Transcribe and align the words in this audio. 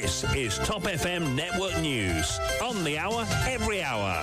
This 0.00 0.22
is 0.32 0.58
Top 0.58 0.82
FM 0.82 1.34
Network 1.34 1.76
News. 1.80 2.38
On 2.62 2.84
the 2.84 2.96
hour, 2.98 3.26
every 3.48 3.82
hour. 3.82 4.22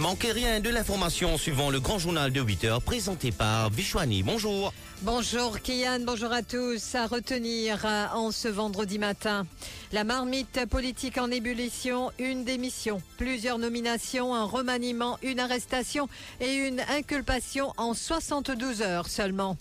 Manquez 0.00 0.32
rien 0.32 0.60
de 0.60 0.70
l'information 0.70 1.36
suivant 1.36 1.70
le 1.70 1.78
grand 1.78 1.98
journal 1.98 2.32
de 2.32 2.40
8 2.40 2.64
heures 2.64 2.82
présenté 2.82 3.30
par 3.30 3.70
Vishwani. 3.70 4.22
Bonjour. 4.22 4.72
Bonjour 5.02 5.60
Kian, 5.60 6.00
bonjour 6.00 6.32
à 6.32 6.42
tous. 6.42 6.94
À 6.94 7.06
retenir 7.06 7.84
euh, 7.84 8.06
en 8.14 8.30
ce 8.30 8.48
vendredi 8.48 8.98
matin. 8.98 9.46
La 9.92 10.04
marmite 10.04 10.66
politique 10.70 11.18
en 11.18 11.30
ébullition, 11.30 12.10
une 12.18 12.44
démission, 12.44 13.02
plusieurs 13.18 13.58
nominations, 13.58 14.34
un 14.34 14.44
remaniement, 14.44 15.18
une 15.22 15.38
arrestation 15.38 16.08
et 16.40 16.54
une 16.54 16.80
inculpation 16.80 17.72
en 17.76 17.92
72 17.92 18.82
heures 18.82 19.06
seulement. 19.06 19.56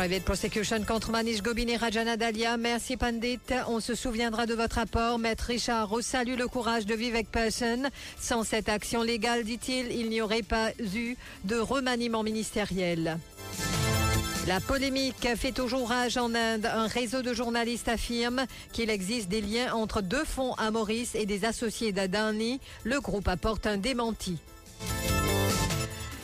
Private 0.00 0.24
prosecution 0.24 0.82
contre 0.84 1.10
Manish 1.10 1.42
Gobin 1.42 1.68
et 1.68 1.76
Rajana 1.76 2.16
Dalia. 2.16 2.56
Merci 2.56 2.96
Pandit. 2.96 3.38
On 3.68 3.80
se 3.80 3.94
souviendra 3.94 4.46
de 4.46 4.54
votre 4.54 4.78
apport. 4.78 5.18
Maître 5.18 5.44
Richard 5.48 5.90
salue 6.00 6.38
le 6.38 6.48
courage 6.48 6.86
de 6.86 6.94
Vivek 6.94 7.30
Person. 7.30 7.82
Sans 8.18 8.42
cette 8.42 8.70
action 8.70 9.02
légale, 9.02 9.44
dit-il, 9.44 9.92
il 9.92 10.08
n'y 10.08 10.22
aurait 10.22 10.40
pas 10.40 10.70
eu 10.96 11.16
de 11.44 11.56
remaniement 11.56 12.22
ministériel. 12.22 13.18
La 14.48 14.58
polémique 14.60 15.28
fait 15.36 15.52
toujours 15.52 15.90
rage 15.90 16.16
en 16.16 16.34
Inde. 16.34 16.64
Un 16.64 16.86
réseau 16.86 17.20
de 17.20 17.34
journalistes 17.34 17.88
affirme 17.88 18.46
qu'il 18.72 18.88
existe 18.88 19.28
des 19.28 19.42
liens 19.42 19.74
entre 19.74 20.00
deux 20.00 20.24
fonds 20.24 20.54
à 20.54 20.70
Maurice 20.70 21.14
et 21.14 21.26
des 21.26 21.44
associés 21.44 21.92
d'Adani. 21.92 22.58
Le 22.84 23.02
groupe 23.02 23.28
apporte 23.28 23.66
un 23.66 23.76
démenti. 23.76 24.38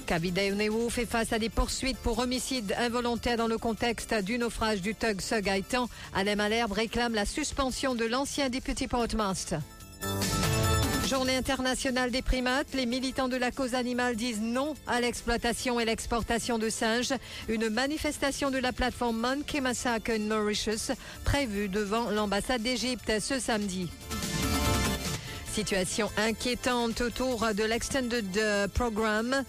Kabidayonewu 0.06 0.88
fait 0.88 1.04
face 1.04 1.32
à 1.32 1.38
des 1.38 1.48
poursuites 1.48 1.98
pour 1.98 2.20
homicide 2.20 2.74
involontaire 2.78 3.36
dans 3.36 3.48
le 3.48 3.58
contexte 3.58 4.14
du 4.14 4.38
naufrage 4.38 4.80
du 4.80 4.94
tug 4.94 5.20
Sugaitan. 5.20 5.88
Alain 6.14 6.36
Malherbe 6.36 6.72
réclame 6.72 7.14
la 7.14 7.26
suspension 7.26 7.94
de 7.94 8.04
l'ancien 8.04 8.48
député 8.48 8.86
portmaster. 8.86 9.58
Journée 11.08 11.36
internationale 11.36 12.10
des 12.10 12.22
primates, 12.22 12.74
les 12.74 12.86
militants 12.86 13.28
de 13.28 13.36
la 13.36 13.50
cause 13.50 13.74
animale 13.74 14.16
disent 14.16 14.40
non 14.40 14.74
à 14.86 15.00
l'exploitation 15.00 15.78
et 15.78 15.84
l'exportation 15.84 16.58
de 16.58 16.68
singes. 16.68 17.12
Une 17.48 17.68
manifestation 17.68 18.50
de 18.50 18.58
la 18.58 18.72
plateforme 18.72 19.18
Monkey 19.18 19.60
Massacre 19.60 20.12
in 20.12 20.20
Mauritius 20.20 20.92
prévue 21.24 21.68
devant 21.68 22.10
l'ambassade 22.10 22.62
d'Égypte 22.62 23.12
ce 23.20 23.38
samedi. 23.38 23.88
Situation 25.52 26.10
inquiétante 26.16 27.00
autour 27.00 27.46
de 27.54 27.64
l'Extended 27.64 28.26
Programme. 28.74 29.44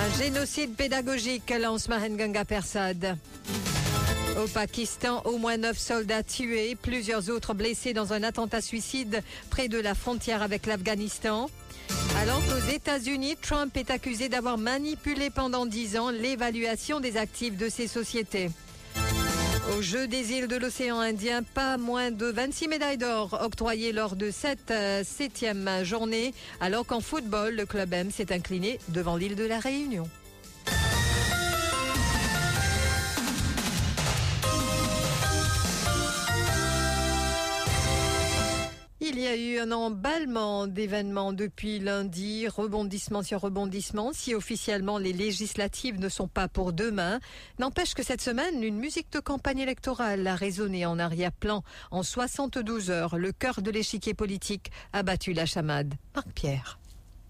Un 0.00 0.18
génocide 0.18 0.74
pédagogique 0.74 1.52
lance 1.60 1.88
Mahenganga 1.88 2.44
Persad. 2.44 3.16
Au 4.42 4.46
Pakistan, 4.46 5.22
au 5.24 5.38
moins 5.38 5.56
neuf 5.56 5.78
soldats 5.78 6.22
tués, 6.22 6.76
plusieurs 6.80 7.30
autres 7.30 7.52
blessés 7.52 7.92
dans 7.92 8.12
un 8.12 8.22
attentat 8.22 8.60
suicide 8.60 9.22
près 9.50 9.68
de 9.68 9.78
la 9.78 9.94
frontière 9.94 10.42
avec 10.42 10.66
l'Afghanistan. 10.66 11.50
Alors 12.20 12.40
qu'aux 12.46 12.72
États-Unis, 12.72 13.36
Trump 13.40 13.76
est 13.76 13.90
accusé 13.90 14.28
d'avoir 14.28 14.56
manipulé 14.56 15.30
pendant 15.30 15.66
dix 15.66 15.98
ans 15.98 16.10
l'évaluation 16.10 17.00
des 17.00 17.16
actifs 17.16 17.56
de 17.56 17.68
ces 17.68 17.88
sociétés. 17.88 18.50
Au 19.76 19.82
Jeu 19.82 20.08
des 20.08 20.32
îles 20.32 20.48
de 20.48 20.56
l'océan 20.56 20.98
Indien, 20.98 21.42
pas 21.42 21.76
moins 21.76 22.10
de 22.10 22.26
26 22.26 22.68
médailles 22.68 22.98
d'or 22.98 23.38
octroyées 23.40 23.92
lors 23.92 24.16
de 24.16 24.30
cette 24.30 24.70
euh, 24.70 25.02
septième 25.04 25.68
journée, 25.84 26.34
alors 26.60 26.84
qu'en 26.84 27.00
football, 27.00 27.54
le 27.54 27.66
club 27.66 27.92
M 27.92 28.10
s'est 28.10 28.32
incliné 28.32 28.78
devant 28.88 29.16
l'île 29.16 29.36
de 29.36 29.44
la 29.44 29.60
Réunion. 29.60 30.08
A 39.30 39.36
eu 39.36 39.58
un 39.60 39.70
emballement 39.70 40.66
d'événements 40.66 41.32
depuis 41.32 41.78
lundi, 41.78 42.48
rebondissement 42.48 43.22
sur 43.22 43.40
rebondissement, 43.40 44.12
si 44.12 44.34
officiellement 44.34 44.98
les 44.98 45.12
législatives 45.12 46.00
ne 46.00 46.08
sont 46.08 46.26
pas 46.26 46.48
pour 46.48 46.72
demain. 46.72 47.20
N'empêche 47.60 47.94
que 47.94 48.02
cette 48.02 48.22
semaine, 48.22 48.64
une 48.64 48.78
musique 48.78 49.12
de 49.12 49.20
campagne 49.20 49.60
électorale 49.60 50.26
a 50.26 50.34
résonné 50.34 50.84
en 50.84 50.98
arrière-plan. 50.98 51.62
En 51.92 52.02
72 52.02 52.90
heures, 52.90 53.16
le 53.18 53.30
cœur 53.30 53.62
de 53.62 53.70
l'échiquier 53.70 54.14
politique 54.14 54.72
a 54.92 55.04
battu 55.04 55.32
la 55.32 55.46
chamade. 55.46 55.94
Marc 56.16 56.32
Pierre. 56.32 56.79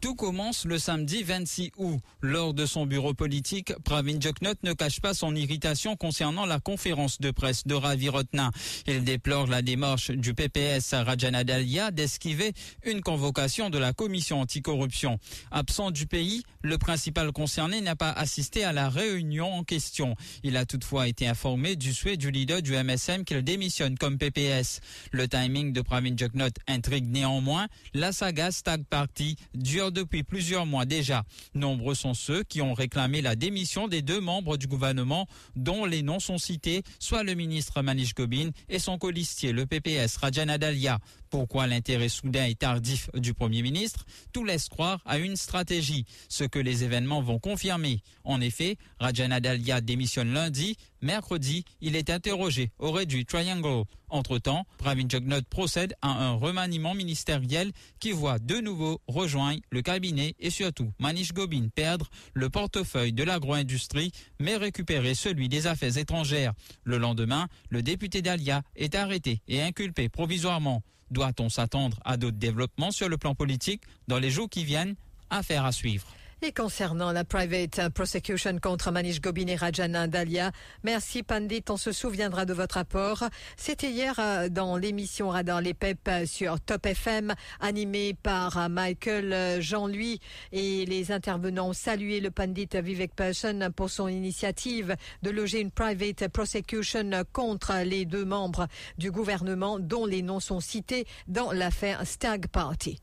Tout 0.00 0.14
commence 0.14 0.64
le 0.64 0.78
samedi 0.78 1.22
26 1.22 1.72
août. 1.76 2.00
Lors 2.22 2.54
de 2.54 2.64
son 2.64 2.86
bureau 2.86 3.12
politique, 3.12 3.74
Pravin 3.84 4.18
Joknot 4.18 4.54
ne 4.62 4.72
cache 4.72 4.98
pas 5.00 5.12
son 5.12 5.34
irritation 5.36 5.94
concernant 5.94 6.46
la 6.46 6.58
conférence 6.58 7.20
de 7.20 7.30
presse 7.30 7.66
de 7.66 7.74
Ravi 7.74 8.08
Rotna. 8.08 8.50
Il 8.86 9.04
déplore 9.04 9.46
la 9.46 9.60
démarche 9.60 10.10
du 10.10 10.32
PPS 10.32 10.94
Rajana 10.94 11.44
Dalia 11.44 11.90
d'esquiver 11.90 12.54
une 12.86 13.02
convocation 13.02 13.68
de 13.68 13.76
la 13.76 13.92
commission 13.92 14.40
anticorruption. 14.40 15.18
Absent 15.50 15.90
du 15.90 16.06
pays, 16.06 16.44
le 16.62 16.78
principal 16.78 17.30
concerné 17.32 17.82
n'a 17.82 17.94
pas 17.94 18.10
assisté 18.10 18.64
à 18.64 18.72
la 18.72 18.88
réunion 18.88 19.52
en 19.52 19.64
question. 19.64 20.16
Il 20.42 20.56
a 20.56 20.64
toutefois 20.64 21.08
été 21.08 21.26
informé 21.28 21.76
du 21.76 21.92
souhait 21.92 22.16
du 22.16 22.30
leader 22.30 22.62
du 22.62 22.72
MSM 22.72 23.24
qu'il 23.24 23.42
démissionne 23.42 23.98
comme 23.98 24.16
PPS. 24.16 24.80
Le 25.12 25.28
timing 25.28 25.74
de 25.74 25.82
Pravin 25.82 26.16
Joknot 26.16 26.48
intrigue 26.68 27.06
néanmoins. 27.06 27.68
La 27.92 28.12
saga 28.12 28.50
Stag 28.50 28.84
Party 28.88 29.36
dure 29.54 29.89
depuis 29.90 30.22
plusieurs 30.22 30.66
mois 30.66 30.84
déjà. 30.84 31.24
Nombreux 31.54 31.94
sont 31.94 32.14
ceux 32.14 32.42
qui 32.42 32.62
ont 32.62 32.74
réclamé 32.74 33.22
la 33.22 33.36
démission 33.36 33.88
des 33.88 34.02
deux 34.02 34.20
membres 34.20 34.56
du 34.56 34.66
gouvernement 34.66 35.26
dont 35.56 35.84
les 35.84 36.02
noms 36.02 36.20
sont 36.20 36.38
cités, 36.38 36.82
soit 36.98 37.22
le 37.22 37.34
ministre 37.34 37.82
Manish 37.82 38.14
Gobin 38.14 38.50
et 38.68 38.78
son 38.78 38.98
colistier, 38.98 39.52
le 39.52 39.66
PPS 39.66 40.16
Rajana 40.16 40.58
Dalia. 40.58 40.98
Pourquoi 41.30 41.66
l'intérêt 41.68 42.08
soudain 42.08 42.46
et 42.46 42.56
tardif 42.56 43.08
du 43.14 43.34
Premier 43.34 43.62
ministre? 43.62 44.04
Tout 44.32 44.44
laisse 44.44 44.68
croire 44.68 45.00
à 45.04 45.18
une 45.18 45.36
stratégie, 45.36 46.04
ce 46.28 46.44
que 46.44 46.58
les 46.58 46.82
événements 46.82 47.22
vont 47.22 47.38
confirmer. 47.38 48.00
En 48.24 48.40
effet, 48.40 48.76
Rajana 48.98 49.40
Dalia 49.40 49.80
démissionne 49.80 50.32
lundi. 50.32 50.76
Mercredi, 51.02 51.64
il 51.80 51.96
est 51.96 52.10
interrogé 52.10 52.72
au 52.78 52.90
réduit 52.90 53.24
Triangle. 53.24 53.84
Entre-temps, 54.10 54.66
Pravin 54.78 55.08
Jugnot 55.08 55.42
procède 55.48 55.94
à 56.02 56.08
un 56.08 56.32
remaniement 56.32 56.94
ministériel 56.94 57.72
qui 57.98 58.12
voit 58.12 58.38
de 58.38 58.56
nouveau 58.56 59.00
rejoindre 59.06 59.60
le 59.70 59.82
cabinet 59.82 60.34
et 60.38 60.50
surtout 60.50 60.92
Manish 60.98 61.32
Gobin 61.32 61.68
perdre 61.74 62.10
le 62.34 62.50
portefeuille 62.50 63.12
de 63.12 63.22
l'agro-industrie 63.22 64.12
mais 64.38 64.56
récupérer 64.56 65.14
celui 65.14 65.48
des 65.48 65.66
affaires 65.66 65.96
étrangères. 65.96 66.52
Le 66.84 66.98
lendemain, 66.98 67.48
le 67.68 67.82
député 67.82 68.22
Dalia 68.22 68.62
est 68.76 68.94
arrêté 68.94 69.40
et 69.48 69.62
inculpé 69.62 70.08
provisoirement. 70.08 70.82
Doit-on 71.10 71.48
s'attendre 71.48 71.98
à 72.04 72.16
d'autres 72.16 72.38
développements 72.38 72.92
sur 72.92 73.08
le 73.08 73.16
plan 73.16 73.34
politique 73.34 73.82
dans 74.08 74.18
les 74.18 74.30
jours 74.30 74.48
qui 74.48 74.64
viennent? 74.64 74.94
Affaire 75.30 75.64
à 75.64 75.72
suivre. 75.72 76.08
Et 76.42 76.52
concernant 76.52 77.12
la 77.12 77.22
private 77.22 77.90
prosecution 77.90 78.58
contre 78.60 78.90
Manish 78.90 79.20
Gobin 79.20 79.46
et 79.48 79.56
Rajana 79.56 80.06
Dalia, 80.06 80.52
merci 80.82 81.22
Pandit, 81.22 81.64
on 81.68 81.76
se 81.76 81.92
souviendra 81.92 82.46
de 82.46 82.54
votre 82.54 82.78
apport. 82.78 83.24
C'était 83.58 83.90
hier 83.90 84.14
euh, 84.18 84.48
dans 84.48 84.78
l'émission 84.78 85.28
Radar 85.28 85.60
les 85.60 85.74
PEP 85.74 86.08
sur 86.24 86.58
Top 86.58 86.86
FM, 86.86 87.34
animée 87.60 88.14
par 88.14 88.56
euh, 88.56 88.68
Michael 88.70 89.34
euh, 89.34 89.60
Jean-Louis 89.60 90.18
et 90.52 90.86
les 90.86 91.12
intervenants 91.12 91.68
ont 91.68 91.72
salué 91.74 92.20
le 92.20 92.30
Pandit 92.30 92.70
Vivek 92.72 93.14
Person 93.14 93.70
pour 93.76 93.90
son 93.90 94.08
initiative 94.08 94.96
de 95.22 95.28
loger 95.28 95.60
une 95.60 95.70
private 95.70 96.28
prosecution 96.28 97.10
contre 97.34 97.84
les 97.84 98.06
deux 98.06 98.24
membres 98.24 98.66
du 98.96 99.10
gouvernement 99.10 99.78
dont 99.78 100.06
les 100.06 100.22
noms 100.22 100.40
sont 100.40 100.60
cités 100.60 101.06
dans 101.28 101.52
l'affaire 101.52 102.06
Stag 102.06 102.46
Party. 102.46 102.98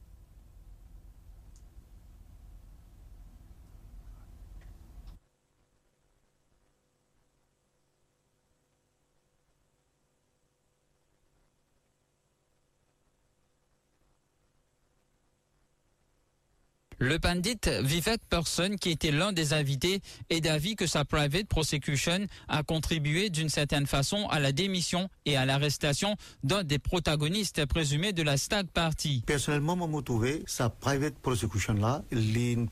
Le 16.99 17.19
pandit 17.19 17.59
Vivek 17.83 18.21
Person, 18.27 18.75
qui 18.75 18.89
était 18.89 19.11
l'un 19.11 19.31
des 19.31 19.53
invités, 19.53 20.01
est 20.31 20.41
d'avis 20.41 20.75
que 20.75 20.88
sa 20.88 21.05
private 21.05 21.47
prosecution 21.47 22.25
a 22.47 22.63
contribué 22.63 23.29
d'une 23.29 23.49
certaine 23.49 23.85
façon 23.85 24.27
à 24.29 24.39
la 24.39 24.51
démission 24.51 25.07
et 25.25 25.38
à 25.38 25.45
l'arrestation 25.45 26.15
d'un 26.44 26.63
des 26.63 26.79
protagonistes 26.79 27.65
présumés 27.67 28.13
de 28.13 28.23
la 28.23 28.35
Stag 28.38 28.65
Party. 28.67 29.23
Personnellement, 29.27 29.75
moi, 29.75 29.88
je 29.99 30.05
trouve 30.05 30.27
sa 30.47 30.69
private 30.69 31.13
prosecution 31.19 31.73
là, 31.73 32.01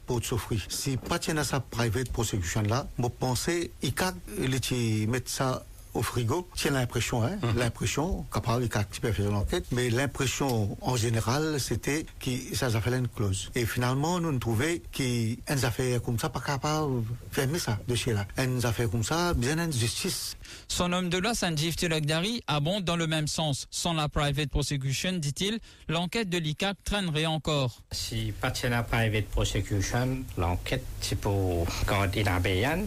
peut 0.07 0.21
souffrir. 0.23 0.65
Si 0.69 0.97
pas 0.97 1.19
à 1.37 1.43
sa 1.43 1.59
private 1.59 2.09
prosecution 2.11 2.63
là, 2.63 2.87
je 2.97 3.07
pensais 3.07 3.71
qu'il 3.81 5.07
mettre 5.07 5.29
ça 5.29 5.63
au 5.95 6.01
frigo. 6.03 6.47
C'est 6.55 6.69
l'impression, 6.69 7.23
hein, 7.23 7.37
Mhm. 7.41 7.57
l'impression, 7.57 8.25
capable 8.31 8.67
de 8.67 9.11
faire 9.11 9.31
l'enquête, 9.31 9.65
mais 9.71 9.89
l'impression 9.89 10.77
en 10.81 10.95
général, 10.95 11.59
c'était 11.59 12.05
que 12.19 12.31
ça 12.53 12.67
a 12.67 12.81
fait 12.81 12.95
une 12.95 13.07
clause. 13.07 13.49
Et 13.55 13.65
finalement, 13.65 14.19
nous 14.19 14.31
nous 14.31 14.39
trouvons 14.39 14.77
qu'une 14.91 15.37
affaire 15.63 16.01
comme 16.03 16.19
ça, 16.19 16.29
pas 16.29 16.41
capable 16.41 17.01
de 17.01 17.07
fermer 17.31 17.59
ça, 17.59 17.79
de 17.87 17.95
chez 17.95 18.13
là. 18.13 18.25
Une 18.37 18.63
affaire 18.65 18.89
comme 18.89 19.03
ça, 19.03 19.33
bien 19.33 19.57
une 19.57 19.73
justice. 19.73 20.35
Son 20.67 20.91
homme 20.93 21.09
de 21.09 21.17
loi, 21.17 21.33
Sanjeev 21.33 21.75
Tilakdari, 21.75 22.41
abonde 22.47 22.83
dans 22.83 22.95
le 22.95 23.07
même 23.07 23.27
sens. 23.27 23.67
Sans 23.71 23.93
la 23.93 24.09
private 24.09 24.49
prosecution, 24.49 25.13
dit-il, 25.13 25.59
l'enquête 25.87 26.29
de 26.29 26.37
l'ICAC 26.37 26.77
traînerait 26.83 27.25
encore. 27.25 27.81
Si 27.91 28.33
pas 28.41 28.51
de 28.51 28.67
la 28.67 28.83
private 28.83 29.25
prosecution, 29.27 30.19
l'enquête, 30.37 30.83
c'est 31.01 31.19
pour 31.19 31.67
quand 31.85 32.07
il 32.15 32.27
a 32.27 32.39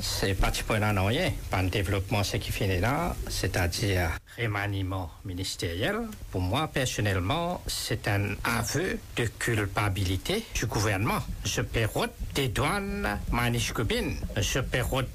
c'est 0.02 0.34
pas 0.34 0.50
pour. 0.50 1.32
Pas 1.50 1.62
le 1.62 1.70
développement, 1.70 2.22
ce 2.22 2.36
qui 2.36 2.52
finit 2.52 2.80
là, 2.80 2.97
c'est-à-dire 3.28 4.10
remaniement 4.38 5.10
ministériel. 5.24 5.96
Pour 6.30 6.40
moi, 6.40 6.68
personnellement, 6.68 7.62
c'est 7.66 8.08
un 8.08 8.34
aveu 8.44 8.98
de 9.16 9.24
culpabilité 9.38 10.44
du 10.54 10.66
gouvernement. 10.66 11.20
Je 11.44 11.60
pérote 11.60 12.12
des 12.34 12.48
douanes 12.48 13.18
Manish. 13.32 13.72
Je 14.36 14.60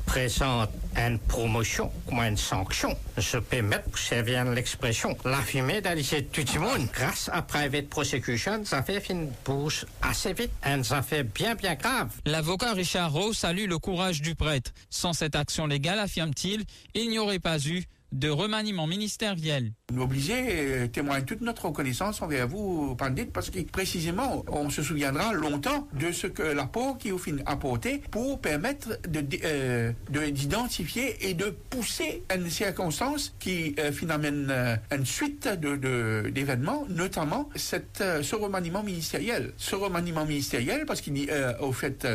présente 0.06 0.70
une 0.98 1.20
promotion 1.20 1.92
comme 2.08 2.20
une 2.20 2.38
sanction. 2.38 2.96
Je 3.18 3.38
peux 3.38 3.62
mettre, 3.62 3.98
servir 3.98 4.46
l'expression, 4.46 5.18
la 5.26 5.42
fumée 5.42 5.82
dans 5.82 5.96
tout 6.32 6.42
le 6.54 6.60
monde. 6.60 6.88
Grâce 6.94 7.30
à 7.32 7.42
private 7.42 7.90
prosecution, 7.90 8.64
ça 8.66 8.84
fait 8.84 9.04
une 9.10 9.32
bouche 9.46 9.86
assez 10.02 10.34
vite. 10.34 10.52
Et 10.66 10.84
ça 10.84 11.02
fait 11.02 11.24
bien, 11.24 11.56
bien 11.56 11.76
grave. 11.76 12.10
L'avocat 12.26 12.74
Richard 12.74 13.12
Rowe 13.12 13.34
salue 13.34 13.68
le 13.68 13.78
courage 13.80 14.22
du 14.22 14.36
prêtre. 14.36 14.72
Sans 14.90 15.14
cette 15.14 15.36
action 15.36 15.68
légale, 15.68 16.00
affirme-t-il, 16.00 16.64
il 16.94 17.10
n'y 17.10 17.20
aurait 17.20 17.40
pas 17.40 17.60
eu 17.60 17.84
de 18.14 18.30
remaniement 18.30 18.88
ministériel. 18.88 19.74
Nous 19.92 20.02
obligés 20.04 20.34
euh, 20.50 20.88
témoigne 20.88 21.24
toute 21.26 21.42
notre 21.42 21.66
reconnaissance 21.66 22.22
envers 22.22 22.48
vous, 22.48 22.96
Pandit, 22.96 23.26
parce 23.26 23.50
que 23.50 23.60
précisément, 23.64 24.46
on 24.48 24.70
se 24.70 24.82
souviendra 24.84 25.34
longtemps 25.34 25.88
de 25.94 26.12
ce 26.12 26.28
que 26.28 26.44
l'apport 26.44 26.98
qui 26.98 27.12
au 27.12 27.18
fin 27.18 27.38
apporté 27.46 28.02
pour 28.12 28.40
permettre 28.40 29.00
euh, 29.44 29.92
de- 30.12 30.30
d'identifier 30.30 31.28
et 31.28 31.34
de 31.34 31.50
pousser 31.70 32.24
une 32.34 32.50
circonstance 32.50 33.36
qui 33.40 33.76
euh, 33.80 33.92
finalement 33.92 34.14
euh, 34.50 34.76
une 34.96 35.06
suite 35.06 35.48
de, 35.48 36.30
d'événements, 36.30 36.86
notamment 36.90 37.50
cette, 37.56 38.00
euh, 38.02 38.22
ce 38.24 38.36
remaniement 38.36 38.84
ministériel. 38.84 39.54
Ce 39.58 39.76
remaniement 39.76 40.26
ministériel, 40.26 40.86
parce 40.86 41.02
qu'il 41.02 41.30
euh, 41.30 41.54
au 41.60 41.72
fait 41.74 42.06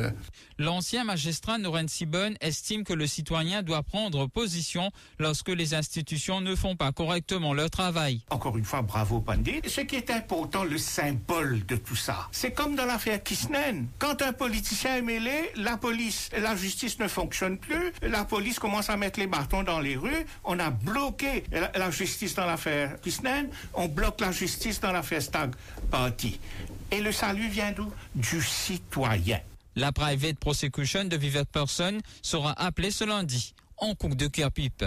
L'ancien 0.60 1.04
magistrat 1.04 1.56
Noren 1.58 1.86
Sibon 1.86 2.34
estime 2.40 2.82
que 2.82 2.92
le 2.92 3.06
citoyen 3.06 3.62
doit 3.62 3.84
prendre 3.84 4.26
position 4.26 4.90
lorsque 5.20 5.50
les 5.50 5.72
institutions 5.74 6.40
ne 6.40 6.56
font 6.56 6.74
pas 6.74 6.90
correctement 6.90 7.54
leur 7.54 7.70
travail. 7.70 8.22
Encore 8.30 8.58
une 8.58 8.64
fois, 8.64 8.82
bravo 8.82 9.20
Pandit. 9.20 9.60
Ce 9.68 9.82
qui 9.82 9.94
est 9.94 10.10
important, 10.10 10.64
le 10.64 10.76
symbole 10.76 11.64
de 11.66 11.76
tout 11.76 11.94
ça, 11.94 12.26
c'est 12.32 12.50
comme 12.50 12.74
dans 12.74 12.86
l'affaire 12.86 13.22
Kisnen. 13.22 13.86
Quand 14.00 14.20
un 14.20 14.32
politicien 14.32 14.96
est 14.96 15.02
mêlé, 15.02 15.52
la 15.54 15.76
police, 15.76 16.28
la 16.36 16.56
justice 16.56 16.98
ne 16.98 17.06
fonctionne 17.06 17.58
plus, 17.58 17.92
la 18.02 18.24
police 18.24 18.58
commence 18.58 18.90
à 18.90 18.96
mettre 18.96 19.20
les 19.20 19.28
bâtons 19.28 19.62
dans 19.62 19.78
les 19.78 19.94
rues, 19.94 20.26
on 20.42 20.58
a 20.58 20.70
bloqué 20.70 21.44
la, 21.52 21.70
la 21.72 21.92
justice 21.92 22.34
dans 22.34 22.46
l'affaire 22.46 23.00
Kisnen, 23.00 23.48
on 23.74 23.86
bloque 23.86 24.20
la 24.20 24.32
justice 24.32 24.80
dans 24.80 24.90
l'affaire 24.90 25.22
Stag 25.22 25.54
Party. 25.88 26.40
Et 26.90 27.00
le 27.00 27.12
salut 27.12 27.46
vient 27.48 27.70
d'où? 27.70 27.92
Du 28.16 28.42
citoyen. 28.42 29.38
La 29.78 29.92
private 29.92 30.40
prosecution 30.40 31.04
de 31.04 31.16
Vivek 31.16 31.52
Person 31.52 31.98
sera 32.20 32.52
appelée 32.60 32.90
ce 32.90 33.04
lundi 33.04 33.54
en 33.76 33.94
cours 33.94 34.16
de 34.16 34.26
Kerpip. 34.26 34.84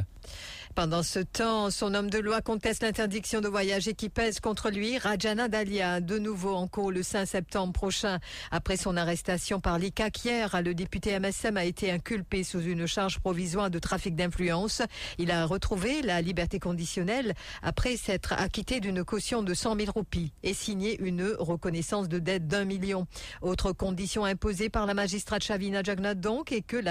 Pendant 0.76 1.04
ce 1.04 1.20
temps, 1.20 1.70
son 1.70 1.94
homme 1.94 2.10
de 2.10 2.18
loi 2.18 2.42
conteste 2.42 2.84
l'interdiction 2.84 3.42
de 3.42 3.50
voyager 3.50 3.94
qui 3.94 4.08
pèse 4.08 4.40
contre 4.40 4.70
lui. 4.70 4.98
Rajana 4.98 5.50
Dalia, 5.50 6.00
de 6.00 6.18
nouveau 6.18 6.56
en 6.56 6.68
cours 6.68 6.92
le 6.92 7.04
5 7.04 7.26
septembre 7.26 7.74
prochain. 7.74 8.20
Après 8.52 8.78
son 8.78 8.96
arrestation 8.96 9.60
par 9.60 9.78
l'ICAC 9.78 10.24
hier, 10.24 10.62
le 10.64 10.74
député 10.74 11.20
MSM 11.20 11.58
a 11.58 11.66
été 11.66 11.92
inculpé 11.92 12.44
sous 12.44 12.62
une 12.62 12.88
charge 12.88 13.20
provisoire 13.20 13.70
de 13.70 13.80
trafic 13.80 14.16
d'influence. 14.16 14.82
Il 15.18 15.32
a 15.32 15.46
retrouvé 15.46 16.02
la 16.02 16.22
liberté 16.22 16.58
conditionnelle 16.58 17.34
après 17.62 17.98
s'être 17.98 18.34
acquitté 18.34 18.80
d'une 18.80 19.04
caution 19.04 19.44
de 19.44 19.54
100 19.54 19.76
000 19.78 19.92
roupies 19.92 20.32
et 20.42 20.54
signé 20.54 20.98
une 21.02 21.36
reconnaissance 21.38 22.08
de 22.08 22.20
dette 22.20 22.48
d'un 22.48 22.64
million. 22.64 23.08
Autre 23.42 23.74
condition 23.74 24.24
imposée 24.24 24.70
par 24.70 24.86
la 24.86 24.94
magistrate 24.94 25.44
Shavina 25.44 25.84
Jagnat 25.84 26.16
donc 26.16 26.54
est 26.54 26.62
que 26.62 26.82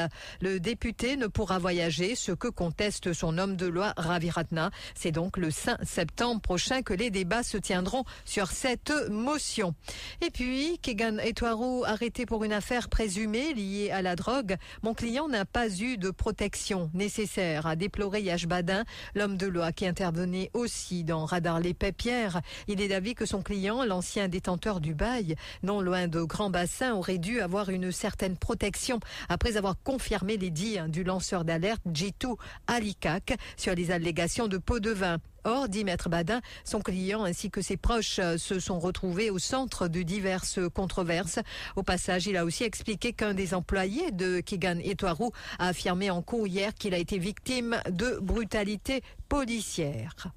le 0.40 0.60
député 0.60 1.16
ne 1.16 1.28
pourra 1.28 1.58
voyager, 1.58 2.14
ce 2.14 2.32
que 2.32 2.48
conteste 2.48 3.14
son 3.14 3.38
homme 3.38 3.56
de 3.56 3.69
loi 3.70 3.92
Ravi 3.96 4.30
Ratna. 4.30 4.70
C'est 4.94 5.12
donc 5.12 5.36
le 5.36 5.50
5 5.50 5.78
septembre 5.82 6.40
prochain 6.40 6.82
que 6.82 6.94
les 6.94 7.10
débats 7.10 7.42
se 7.42 7.56
tiendront 7.56 8.04
sur 8.24 8.50
cette 8.50 8.92
motion. 9.10 9.74
Et 10.20 10.30
puis, 10.30 10.78
Kegan 10.82 11.18
Etwaru, 11.18 11.84
arrêté 11.84 12.26
pour 12.26 12.44
une 12.44 12.52
affaire 12.52 12.88
présumée 12.88 13.54
liée 13.54 13.90
à 13.90 14.02
la 14.02 14.16
drogue. 14.16 14.56
Mon 14.82 14.94
client 14.94 15.28
n'a 15.28 15.44
pas 15.44 15.68
eu 15.68 15.96
de 15.96 16.10
protection 16.10 16.90
nécessaire, 16.94 17.66
a 17.66 17.76
déploré 17.76 18.22
Yash 18.22 18.46
Badin, 18.46 18.84
l'homme 19.14 19.36
de 19.36 19.46
loi 19.46 19.72
qui 19.72 19.86
intervenait 19.86 20.50
aussi 20.54 21.04
dans 21.04 21.24
Radar 21.24 21.60
Les 21.60 21.74
Pierre. 21.74 22.40
Il 22.68 22.80
est 22.80 22.88
d'avis 22.88 23.14
que 23.14 23.26
son 23.26 23.42
client, 23.42 23.84
l'ancien 23.84 24.28
détenteur 24.28 24.80
du 24.80 24.94
bail, 24.94 25.34
non 25.62 25.80
loin 25.80 26.08
de 26.08 26.22
Grand 26.22 26.50
Bassin, 26.50 26.94
aurait 26.94 27.18
dû 27.18 27.40
avoir 27.40 27.70
une 27.70 27.90
certaine 27.90 28.36
protection 28.36 29.00
après 29.28 29.56
avoir 29.56 29.76
confirmé 29.82 30.36
les 30.36 30.50
dires 30.50 30.88
du 30.88 31.04
lanceur 31.04 31.44
d'alerte 31.44 31.82
Jitu 31.92 32.28
Alikak 32.66 33.36
sur 33.60 33.74
les 33.74 33.90
allégations 33.90 34.48
de 34.48 34.58
pots 34.58 34.80
de 34.80 34.90
vin. 34.90 35.18
Or, 35.44 35.68
dit 35.68 35.84
Maître 35.84 36.08
Badin, 36.08 36.40
son 36.64 36.80
client 36.80 37.24
ainsi 37.24 37.50
que 37.50 37.62
ses 37.62 37.76
proches 37.76 38.18
euh, 38.18 38.36
se 38.36 38.58
sont 38.58 38.78
retrouvés 38.78 39.30
au 39.30 39.38
centre 39.38 39.88
de 39.88 40.02
diverses 40.02 40.60
controverses. 40.74 41.38
Au 41.76 41.82
passage, 41.82 42.26
il 42.26 42.36
a 42.36 42.44
aussi 42.44 42.64
expliqué 42.64 43.12
qu'un 43.12 43.34
des 43.34 43.54
employés 43.54 44.10
de 44.12 44.40
Kegan 44.40 44.78
Etoiru 44.82 45.30
a 45.58 45.68
affirmé 45.68 46.10
en 46.10 46.22
cours 46.22 46.46
hier 46.46 46.74
qu'il 46.74 46.94
a 46.94 46.98
été 46.98 47.18
victime 47.18 47.80
de 47.90 48.18
brutalité 48.20 49.02
policière. 49.28 50.32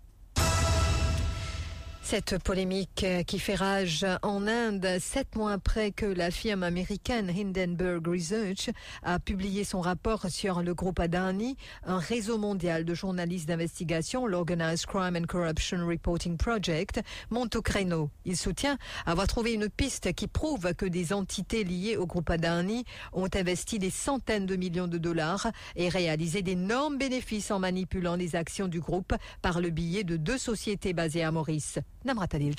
Cette 2.06 2.38
polémique 2.38 3.06
euh, 3.06 3.24
qui 3.24 3.40
fait 3.40 3.56
rage 3.56 4.06
en 4.24 4.46
Inde, 4.46 4.86
sept 5.00 5.38
mois 5.38 5.54
après 5.54 5.92
que 5.92 6.06
la 6.06 6.32
firme 6.32 6.62
américaine 6.62 7.30
Hindenburg 7.30 8.06
Research 8.06 8.70
a 9.04 9.20
publié 9.20 9.64
son 9.64 9.80
rapport 9.80 10.30
sur 10.30 10.62
le 10.62 10.74
groupe 10.74 11.00
Adani, 11.00 11.56
un 11.86 12.00
réseau 12.00 12.38
mondial 12.38 12.84
de 12.84 12.94
journalistes 12.94 13.48
d'investigation, 13.48 14.28
l'Organized 14.28 14.86
Crime 14.86 15.16
and 15.16 15.28
Corruption 15.28 15.88
Reporting 15.88 16.36
Project, 16.36 17.02
monte 17.32 17.56
au 17.56 17.62
créneau. 17.62 18.10
Il 18.26 18.36
soutient 18.36 18.78
avoir 19.06 19.28
trouvé 19.28 19.54
une 19.54 19.70
piste 19.70 20.12
qui 20.14 20.28
prouve 20.28 20.74
que 20.76 20.86
des 20.86 21.14
entités 21.14 21.64
liées 21.64 21.96
au 21.96 22.06
groupe 22.06 22.30
Adani 22.30 22.84
ont 23.14 23.30
investi 23.34 23.80
des 23.80 23.90
centaines 23.90 24.46
de 24.46 24.58
millions 24.58 24.90
de 24.90 24.98
dollars 24.98 25.48
et 25.78 25.88
réalisé 25.88 26.42
d'énormes 26.42 26.98
bénéfices 26.98 27.50
en 27.50 27.60
manipulant 27.60 28.18
les 28.18 28.36
actions 28.36 28.68
du 28.68 28.82
groupe 28.82 29.14
par 29.42 29.62
le 29.62 29.70
biais 29.70 30.04
de 30.04 30.18
deux 30.18 30.38
sociétés 30.38 30.92
basées 30.92 31.24
à 31.24 31.32
Maurice. 31.32 31.80
نمرة 32.06 32.26
تليل 32.26 32.56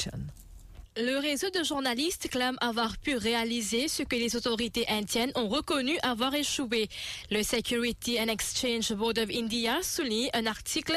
Le 0.97 1.19
réseau 1.19 1.51
de 1.51 1.65
journalistes 1.65 2.29
clame 2.31 2.57
avoir 2.61 2.97
pu 2.99 3.17
réaliser 3.17 3.89
ce 3.89 4.05
que 4.05 4.15
les 4.15 4.37
autorités 4.37 4.89
indiennes 4.89 5.33
ont 5.35 5.49
reconnu 5.49 5.99
avoir 6.05 6.33
échoué. 6.37 6.89
Le 7.33 7.43
Security 7.43 8.21
and 8.21 8.29
Exchange 8.29 8.93
Board 8.93 9.19
of 9.19 9.29
India 9.29 9.83
souligne 9.83 10.31
un 10.35 10.47
article 10.47 10.97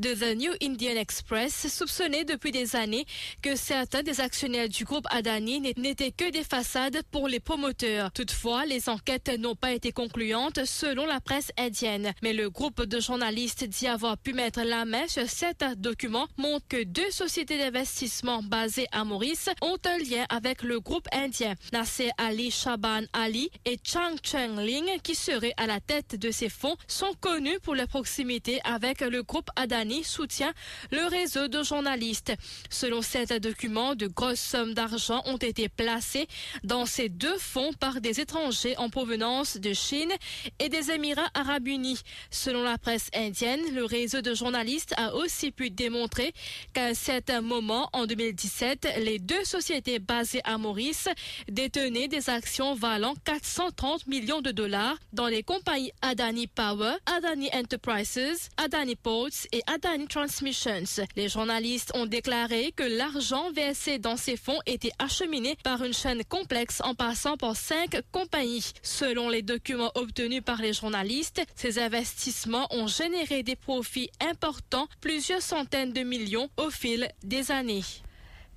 de 0.00 0.14
The 0.14 0.36
New 0.36 0.52
Indian 0.60 0.96
Express 0.96 1.72
soupçonné 1.72 2.24
depuis 2.24 2.50
des 2.50 2.74
années 2.74 3.06
que 3.40 3.54
certains 3.54 4.02
des 4.02 4.20
actionnaires 4.20 4.68
du 4.68 4.84
groupe 4.84 5.06
Adani 5.10 5.60
n'étaient 5.76 6.10
que 6.10 6.28
des 6.28 6.42
façades 6.42 7.02
pour 7.12 7.28
les 7.28 7.38
promoteurs. 7.38 8.10
Toutefois, 8.10 8.66
les 8.66 8.88
enquêtes 8.88 9.28
n'ont 9.38 9.54
pas 9.54 9.70
été 9.70 9.92
concluantes 9.92 10.64
selon 10.64 11.06
la 11.06 11.20
presse 11.20 11.52
indienne. 11.56 12.14
Mais 12.20 12.32
le 12.32 12.50
groupe 12.50 12.82
de 12.82 12.98
journalistes 12.98 13.62
dit 13.62 13.86
avoir 13.86 14.18
pu 14.18 14.32
mettre 14.32 14.62
la 14.62 14.84
main 14.84 15.06
sur 15.06 15.28
certains 15.28 15.76
documents 15.76 16.26
montrent 16.36 16.66
que 16.66 16.82
deux 16.82 17.12
sociétés 17.12 17.58
d'investissement 17.58 18.42
basées 18.42 18.88
à 18.90 19.04
Maurice 19.04 19.35
ont 19.62 19.78
un 19.84 19.98
lien 19.98 20.24
avec 20.28 20.62
le 20.62 20.80
groupe 20.80 21.06
indien. 21.12 21.54
Nasser 21.72 22.10
Ali 22.18 22.50
Shaban 22.50 23.02
Ali 23.12 23.50
et 23.64 23.78
Chang 23.82 24.16
Cheng 24.22 24.58
Ling, 24.58 25.00
qui 25.02 25.14
seraient 25.14 25.54
à 25.56 25.66
la 25.66 25.80
tête 25.80 26.16
de 26.16 26.30
ces 26.30 26.48
fonds, 26.48 26.76
sont 26.86 27.12
connus 27.20 27.58
pour 27.60 27.74
leur 27.74 27.88
proximité 27.88 28.60
avec 28.64 29.00
le 29.00 29.22
groupe 29.22 29.50
Adani, 29.56 30.04
soutient 30.04 30.52
le 30.90 31.06
réseau 31.06 31.48
de 31.48 31.62
journalistes. 31.62 32.32
Selon 32.70 33.02
certains 33.02 33.38
documents, 33.38 33.94
de 33.94 34.06
grosses 34.06 34.40
sommes 34.40 34.74
d'argent 34.74 35.22
ont 35.26 35.36
été 35.36 35.68
placées 35.68 36.26
dans 36.64 36.86
ces 36.86 37.08
deux 37.08 37.38
fonds 37.38 37.72
par 37.72 38.00
des 38.00 38.20
étrangers 38.20 38.76
en 38.78 38.88
provenance 38.88 39.56
de 39.56 39.72
Chine 39.72 40.12
et 40.58 40.68
des 40.68 40.90
Émirats 40.90 41.30
arabes 41.34 41.68
unis. 41.68 42.00
Selon 42.30 42.62
la 42.62 42.78
presse 42.78 43.08
indienne, 43.14 43.60
le 43.74 43.84
réseau 43.84 44.20
de 44.20 44.34
journalistes 44.34 44.94
a 44.96 45.14
aussi 45.14 45.50
pu 45.50 45.70
démontrer 45.70 46.32
qu'à 46.72 46.94
certain 46.94 47.40
moment, 47.40 47.88
en 47.92 48.06
2017, 48.06 48.88
les 48.98 49.18
deux 49.26 49.44
sociétés 49.44 49.98
basées 49.98 50.40
à 50.44 50.56
Maurice 50.56 51.08
détenaient 51.48 52.08
des 52.08 52.30
actions 52.30 52.74
valant 52.74 53.14
430 53.24 54.06
millions 54.06 54.40
de 54.40 54.52
dollars 54.52 54.96
dans 55.12 55.26
les 55.26 55.42
compagnies 55.42 55.92
Adani 56.00 56.46
Power, 56.46 56.94
Adani 57.06 57.50
Enterprises, 57.52 58.48
Adani 58.56 58.94
Ports 58.94 59.46
et 59.52 59.62
Adani 59.66 60.06
Transmissions. 60.06 60.84
Les 61.16 61.28
journalistes 61.28 61.90
ont 61.94 62.06
déclaré 62.06 62.72
que 62.76 62.84
l'argent 62.84 63.50
versé 63.50 63.98
dans 63.98 64.16
ces 64.16 64.36
fonds 64.36 64.60
était 64.64 64.92
acheminé 65.00 65.56
par 65.64 65.82
une 65.82 65.92
chaîne 65.92 66.24
complexe 66.24 66.80
en 66.84 66.94
passant 66.94 67.36
par 67.36 67.56
cinq 67.56 68.00
compagnies. 68.12 68.72
Selon 68.82 69.28
les 69.28 69.42
documents 69.42 69.90
obtenus 69.96 70.42
par 70.44 70.62
les 70.62 70.72
journalistes, 70.72 71.42
ces 71.56 71.80
investissements 71.80 72.68
ont 72.70 72.86
généré 72.86 73.42
des 73.42 73.56
profits 73.56 74.10
importants, 74.20 74.86
plusieurs 75.00 75.42
centaines 75.42 75.92
de 75.92 76.02
millions 76.02 76.48
au 76.56 76.70
fil 76.70 77.08
des 77.24 77.50
années. 77.50 77.82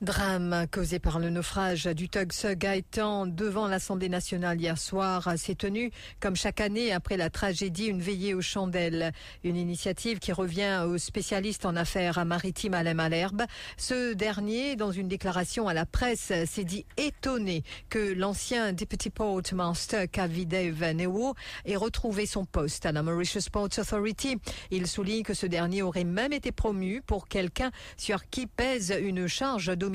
Drame 0.02 0.66
causé 0.72 0.98
par 0.98 1.20
le 1.20 1.30
naufrage 1.30 1.84
du 1.84 2.08
Tugs 2.08 2.56
Gaëtan 2.56 3.28
devant 3.28 3.68
l'Assemblée 3.68 4.08
nationale 4.08 4.58
hier 4.58 4.78
soir 4.78 5.34
s'est 5.38 5.56
tenu, 5.56 5.92
comme 6.22 6.38
chaque 6.38 6.62
année 6.62 6.94
après 6.94 7.18
la 7.18 7.30
tragédie, 7.30 7.88
une 7.88 8.02
veillée 8.02 8.34
aux 8.34 8.42
chandelles. 8.42 9.12
Une 9.44 9.58
initiative 9.58 10.20
qui 10.20 10.32
revient 10.32 10.86
au 10.88 10.98
spécialiste 10.98 11.66
en 11.66 11.76
affaires 11.76 12.24
maritimes 12.24 12.76
Alain 12.76 12.94
Malherbe. 12.94 13.44
Ce 13.76 14.14
dernier, 14.14 14.78
dans 14.78 14.94
une 14.94 15.10
déclaration 15.10 15.68
à 15.68 15.74
la 15.74 15.86
presse, 15.86 16.32
s'est 16.46 16.64
dit 16.64 16.86
étonné 16.96 17.64
que 17.90 18.14
l'ancien 18.14 18.72
Deputy 18.72 19.10
Port 19.10 19.42
Master 19.52 20.10
Kavidev 20.10 20.94
Newo 20.94 21.36
ait 21.66 21.76
retrouvé 21.76 22.26
son 22.26 22.46
poste 22.46 22.86
à 22.86 22.94
la 22.94 23.04
Mauritius 23.04 23.50
Ports 23.50 23.78
Authority. 23.78 24.38
Il 24.72 24.88
souligne 24.88 25.24
que 25.24 25.34
ce 25.34 25.46
dernier 25.46 25.82
aurait 25.82 26.06
même 26.06 26.32
été 26.32 26.54
promu 26.54 27.02
pour 27.06 27.28
quelqu'un 27.28 27.72
sur 27.98 28.30
qui 28.30 28.48
pèse 28.48 28.98
une 29.02 29.28
charge 29.28 29.78
de 29.78 29.89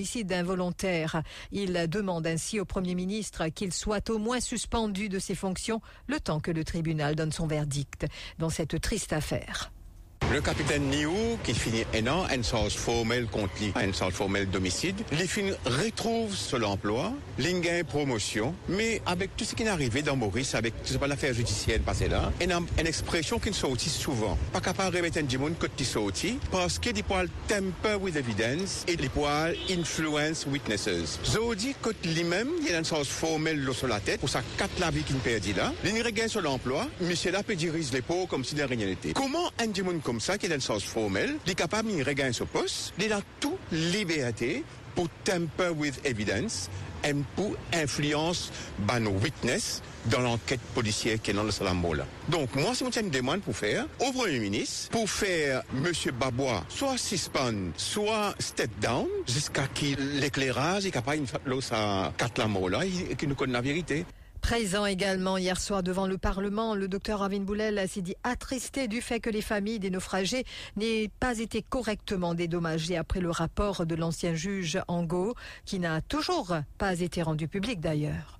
Il 1.52 1.86
demande 1.88 2.26
ainsi 2.26 2.60
au 2.60 2.64
Premier 2.64 2.94
ministre 2.94 3.48
qu'il 3.48 3.72
soit 3.72 4.10
au 4.10 4.18
moins 4.18 4.40
suspendu 4.40 5.08
de 5.08 5.18
ses 5.18 5.34
fonctions 5.34 5.80
le 6.06 6.20
temps 6.20 6.40
que 6.40 6.50
le 6.50 6.64
tribunal 6.64 7.14
donne 7.14 7.32
son 7.32 7.46
verdict 7.46 8.06
dans 8.38 8.50
cette 8.50 8.80
triste 8.80 9.12
affaire. 9.12 9.73
Le 10.32 10.40
capitaine 10.40 10.82
Niou, 10.90 11.38
qui 11.44 11.54
finit 11.54 11.84
un 11.94 12.06
an, 12.08 12.24
un 12.28 12.42
sens 12.42 12.74
formel 12.74 13.26
contre 13.26 13.52
lui, 13.60 13.72
un 13.76 13.92
sens 13.92 14.12
formel 14.14 14.48
d'homicide, 14.48 14.96
les 15.12 15.28
fin 15.28 15.42
retrouve 15.64 16.34
sur 16.34 16.58
l'emploi, 16.58 17.12
gagne 17.38 17.84
promotion, 17.84 18.52
mais 18.68 19.00
avec 19.06 19.36
tout 19.36 19.44
ce 19.44 19.54
qui 19.54 19.62
est 19.62 19.68
arrivé 19.68 20.02
dans 20.02 20.16
Maurice, 20.16 20.54
avec 20.54 20.74
tout 20.82 20.98
pas 20.98 21.06
l'affaire 21.06 21.34
judiciaire 21.34 21.78
passée 21.80 22.08
là, 22.08 22.32
a 22.40 22.80
une 22.80 22.86
expression 22.86 23.38
qui 23.38 23.52
sortit 23.52 23.88
souvent. 23.88 24.36
Pas 24.52 24.60
capable 24.60 24.92
de 24.92 24.96
remettre 24.98 25.18
un 25.18 25.22
dimon 25.22 25.52
que 25.52 25.66
tu 25.66 25.84
sorti, 25.84 26.38
parce 26.50 26.78
qu'il 26.78 27.04
poil 27.04 27.28
temper 27.46 27.96
with 28.00 28.16
evidence 28.16 28.84
et 28.88 28.94
il 28.94 29.10
poil 29.10 29.54
influence 29.70 30.46
witnesses. 30.46 31.20
Zodi 31.24 31.76
que 31.80 31.90
lui-même, 32.08 32.48
il 32.62 32.72
y 32.72 32.74
a 32.74 32.78
un 32.78 32.84
sens 32.84 33.06
formel 33.06 33.68
sur 33.72 33.86
la 33.86 34.00
tête, 34.00 34.18
pour 34.20 34.28
sa 34.28 34.42
quatre 34.56 34.80
la 34.80 34.90
vie 34.90 35.02
qu'il 35.02 35.16
perdit 35.16 35.52
là, 35.52 35.72
regagne 36.04 36.28
sur 36.28 36.42
l'emploi, 36.42 36.88
monsieur 37.00 37.30
là 37.30 37.42
peut 37.42 37.54
diriger 37.54 37.90
les 37.92 38.02
pauvres 38.02 38.26
comme 38.26 38.44
si 38.44 38.54
de 38.54 38.62
rien 38.62 38.86
n'était. 38.86 39.12
Comment 39.12 39.50
un 39.60 39.68
dimon 39.68 39.98
comme 40.02 40.13
ça, 40.20 40.38
qui 40.38 40.46
est 40.46 40.48
dans 40.48 40.54
le 40.54 40.60
sens 40.60 40.84
formel, 40.84 41.36
est 41.46 41.54
capable 41.54 41.96
de 41.96 42.04
regagner 42.04 42.32
ce 42.32 42.44
poste, 42.44 42.92
il 42.98 43.12
a 43.12 43.20
toute 43.40 43.58
liberté 43.72 44.64
pour 44.94 45.08
temper 45.24 45.70
with 45.76 46.00
evidence 46.04 46.70
et 47.04 47.14
pour 47.36 47.56
influence 47.72 48.50
par 48.86 49.00
nos 49.00 49.10
witness 49.10 49.82
dans 50.06 50.20
l'enquête 50.20 50.60
policière 50.74 51.20
qui 51.20 51.30
est 51.30 51.34
dans 51.34 51.42
le 51.42 51.50
Salambo 51.50 51.94
là. 51.94 52.06
Donc 52.28 52.54
moi, 52.54 52.74
si 52.74 52.84
je 52.90 53.00
une 53.00 53.10
demande 53.10 53.40
pour 53.42 53.56
faire 53.56 53.86
au 54.00 54.12
Premier 54.12 54.38
ministre, 54.38 54.90
pour 54.90 55.08
faire 55.08 55.62
M. 55.74 55.92
Babois 56.18 56.64
soit 56.68 56.96
suspend, 56.96 57.72
soit 57.76 58.34
step 58.38 58.70
down, 58.80 59.06
jusqu'à 59.26 59.66
qu'il 59.66 60.20
l'éclairage 60.20 60.86
est 60.86 60.90
capable 60.90 61.22
de 61.22 61.26
faire 61.26 61.40
ça 61.62 62.12
là 62.70 62.84
et 62.84 63.14
qu'il 63.16 63.28
nous 63.28 63.34
connaît 63.34 63.52
la 63.52 63.60
vérité. 63.60 64.04
Présent 64.44 64.84
également 64.84 65.38
hier 65.38 65.58
soir 65.58 65.82
devant 65.82 66.06
le 66.06 66.18
Parlement, 66.18 66.74
le 66.74 66.86
docteur 66.86 67.22
Arvin 67.22 67.40
Boulel 67.40 67.88
s'est 67.88 68.02
dit 68.02 68.14
attristé 68.24 68.88
du 68.88 69.00
fait 69.00 69.18
que 69.18 69.30
les 69.30 69.40
familles 69.40 69.78
des 69.78 69.88
naufragés 69.88 70.44
n'aient 70.76 71.10
pas 71.18 71.38
été 71.38 71.62
correctement 71.62 72.34
dédommagées 72.34 72.98
après 72.98 73.20
le 73.20 73.30
rapport 73.30 73.86
de 73.86 73.94
l'ancien 73.94 74.34
juge 74.34 74.78
Ango, 74.86 75.34
qui 75.64 75.78
n'a 75.78 76.02
toujours 76.02 76.54
pas 76.76 77.00
été 77.00 77.22
rendu 77.22 77.48
public 77.48 77.80
d'ailleurs. 77.80 78.38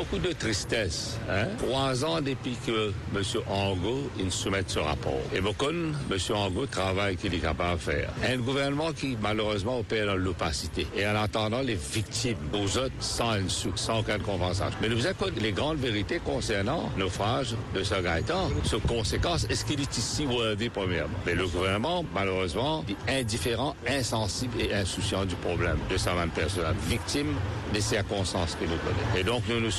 Beaucoup 0.00 0.18
de 0.18 0.32
tristesse. 0.32 1.18
Hein? 1.28 1.48
Trois 1.58 2.06
ans 2.06 2.22
depuis 2.22 2.56
que 2.66 2.90
M. 3.14 3.22
Ango 3.50 4.10
il 4.18 4.32
soumet 4.32 4.64
ce 4.66 4.78
rapport. 4.78 5.20
Et 5.34 5.42
beaucoup, 5.42 5.68
M. 5.68 5.94
Ango 6.34 6.64
travaille 6.64 7.18
qu'il 7.18 7.34
est 7.34 7.38
capable 7.38 7.78
de 7.78 7.82
faire. 7.82 8.10
Un 8.26 8.38
gouvernement 8.38 8.92
qui, 8.92 9.18
malheureusement, 9.20 9.80
opère 9.80 10.06
dans 10.06 10.16
l'opacité. 10.16 10.86
Et 10.96 11.06
en 11.06 11.16
attendant 11.16 11.60
les 11.60 11.74
victimes 11.74 12.38
aux 12.54 12.78
autres 12.78 12.94
sans, 12.98 13.34
une, 13.36 13.50
sans 13.50 14.00
aucune 14.00 14.20
compensation. 14.20 14.74
Mais 14.80 14.88
nous 14.88 15.04
avons 15.04 15.26
les 15.38 15.52
grandes 15.52 15.76
vérités 15.76 16.18
concernant 16.24 16.90
le 16.96 17.04
naufrage 17.04 17.54
de 17.74 17.82
ce 17.82 18.00
Gaëtan. 18.00 18.48
Sur 18.64 18.80
conséquence, 18.80 19.44
est-ce 19.50 19.66
qu'il 19.66 19.82
est 19.82 19.98
ici 19.98 20.24
worthy, 20.24 20.70
premièrement? 20.70 21.18
Mais 21.26 21.34
le 21.34 21.46
gouvernement, 21.46 22.06
malheureusement, 22.14 22.86
est 22.88 23.20
indifférent, 23.20 23.76
insensible 23.86 24.62
et 24.62 24.72
insouciant 24.72 25.26
du 25.26 25.34
problème 25.34 25.76
de 25.90 25.98
sa 25.98 26.14
même 26.14 26.30
personne, 26.30 26.74
victime 26.88 27.34
des 27.74 27.82
circonstances 27.82 28.54
que 28.54 28.64
nous 28.64 28.78
connaissons. 28.78 29.18
Et 29.18 29.24
donc, 29.24 29.42
nous 29.50 29.60
nous 29.60 29.70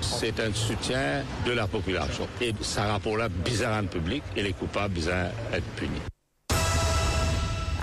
c'est 0.00 0.40
un 0.40 0.52
soutien 0.52 1.22
de 1.46 1.52
la 1.52 1.66
population. 1.66 2.26
Et 2.40 2.52
ça 2.60 2.84
rapport-là 2.84 3.28
bizarre 3.28 3.82
en 3.82 3.86
public 3.86 4.22
et 4.36 4.42
les 4.42 4.52
coupables 4.52 4.94
bizarres 4.94 5.30
être 5.52 5.66
punis. 5.76 6.02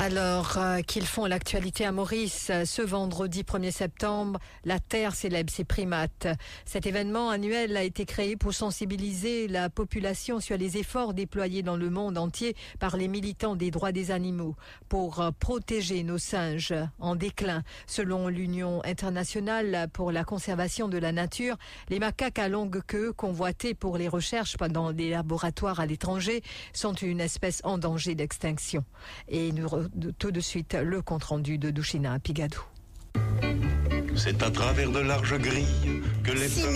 Alors 0.02 0.58
euh, 0.58 0.80
qu'ils 0.80 1.06
font 1.06 1.26
l'actualité 1.26 1.84
à 1.84 1.92
Maurice, 1.92 2.54
ce 2.64 2.82
vendredi 2.82 3.44
1er 3.44 3.72
septembre, 3.72 4.40
la 4.64 4.80
Terre 4.80 5.14
célèbre 5.14 5.52
ses 5.52 5.66
primates. 5.66 6.26
Cet 6.64 6.86
événement 6.86 7.30
annuel 7.30 7.76
a 7.76 7.84
été 7.84 8.06
créé 8.06 8.38
pour 8.38 8.54
sensibiliser 8.54 9.50
la 9.50 9.70
population 9.70 10.40
sur 10.40 10.58
les 10.58 10.78
efforts 10.78 11.14
déployés 11.14 11.64
dans 11.64 11.76
le 11.76 11.90
monde 11.90 12.18
entier 12.18 12.56
par 12.80 12.96
les 12.96 13.10
militants 13.10 13.58
des 13.58 13.72
droits 13.72 13.92
des 13.92 14.12
animaux 14.12 14.56
pour 14.88 15.20
euh, 15.20 15.32
protéger 15.38 16.04
nos 16.04 16.18
singes 16.18 16.74
en 17.00 17.18
déclin. 17.18 17.64
Selon 17.86 18.30
l'Union 18.30 18.82
internationale 18.86 19.90
pour 19.92 20.14
la 20.14 20.24
conservation 20.24 20.88
de 20.88 20.98
la 20.98 21.12
nature, 21.12 21.58
les 21.90 22.00
macaques 22.00 22.40
à 22.40 22.48
longue 22.48 22.82
queue 22.88 23.12
convoités 23.12 23.74
pour 23.74 23.98
les 23.98 24.08
recherches 24.08 24.56
dans 24.56 24.94
des 24.94 25.10
laboratoires 25.10 25.82
à 25.82 25.86
l'étranger 25.86 26.42
sont 26.72 26.94
une 26.94 27.20
espèce 27.20 27.60
en 27.66 27.78
danger 27.78 28.16
d'extinction. 28.16 28.86
Et 29.28 29.52
nous 29.52 29.68
tout 30.18 30.32
de 30.32 30.40
suite 30.40 30.76
le 30.76 31.02
compte-rendu 31.02 31.58
de 31.58 31.70
Douchina 31.70 32.20
Pigadou. 32.20 32.62
C'est 34.22 34.44
à 34.44 34.52
travers 34.52 34.92
de 34.92 35.00
larges 35.00 35.38
grilles 35.38 36.02
que 36.26 36.32
les 36.32 36.50
6 36.50 36.62
000, 36.62 36.72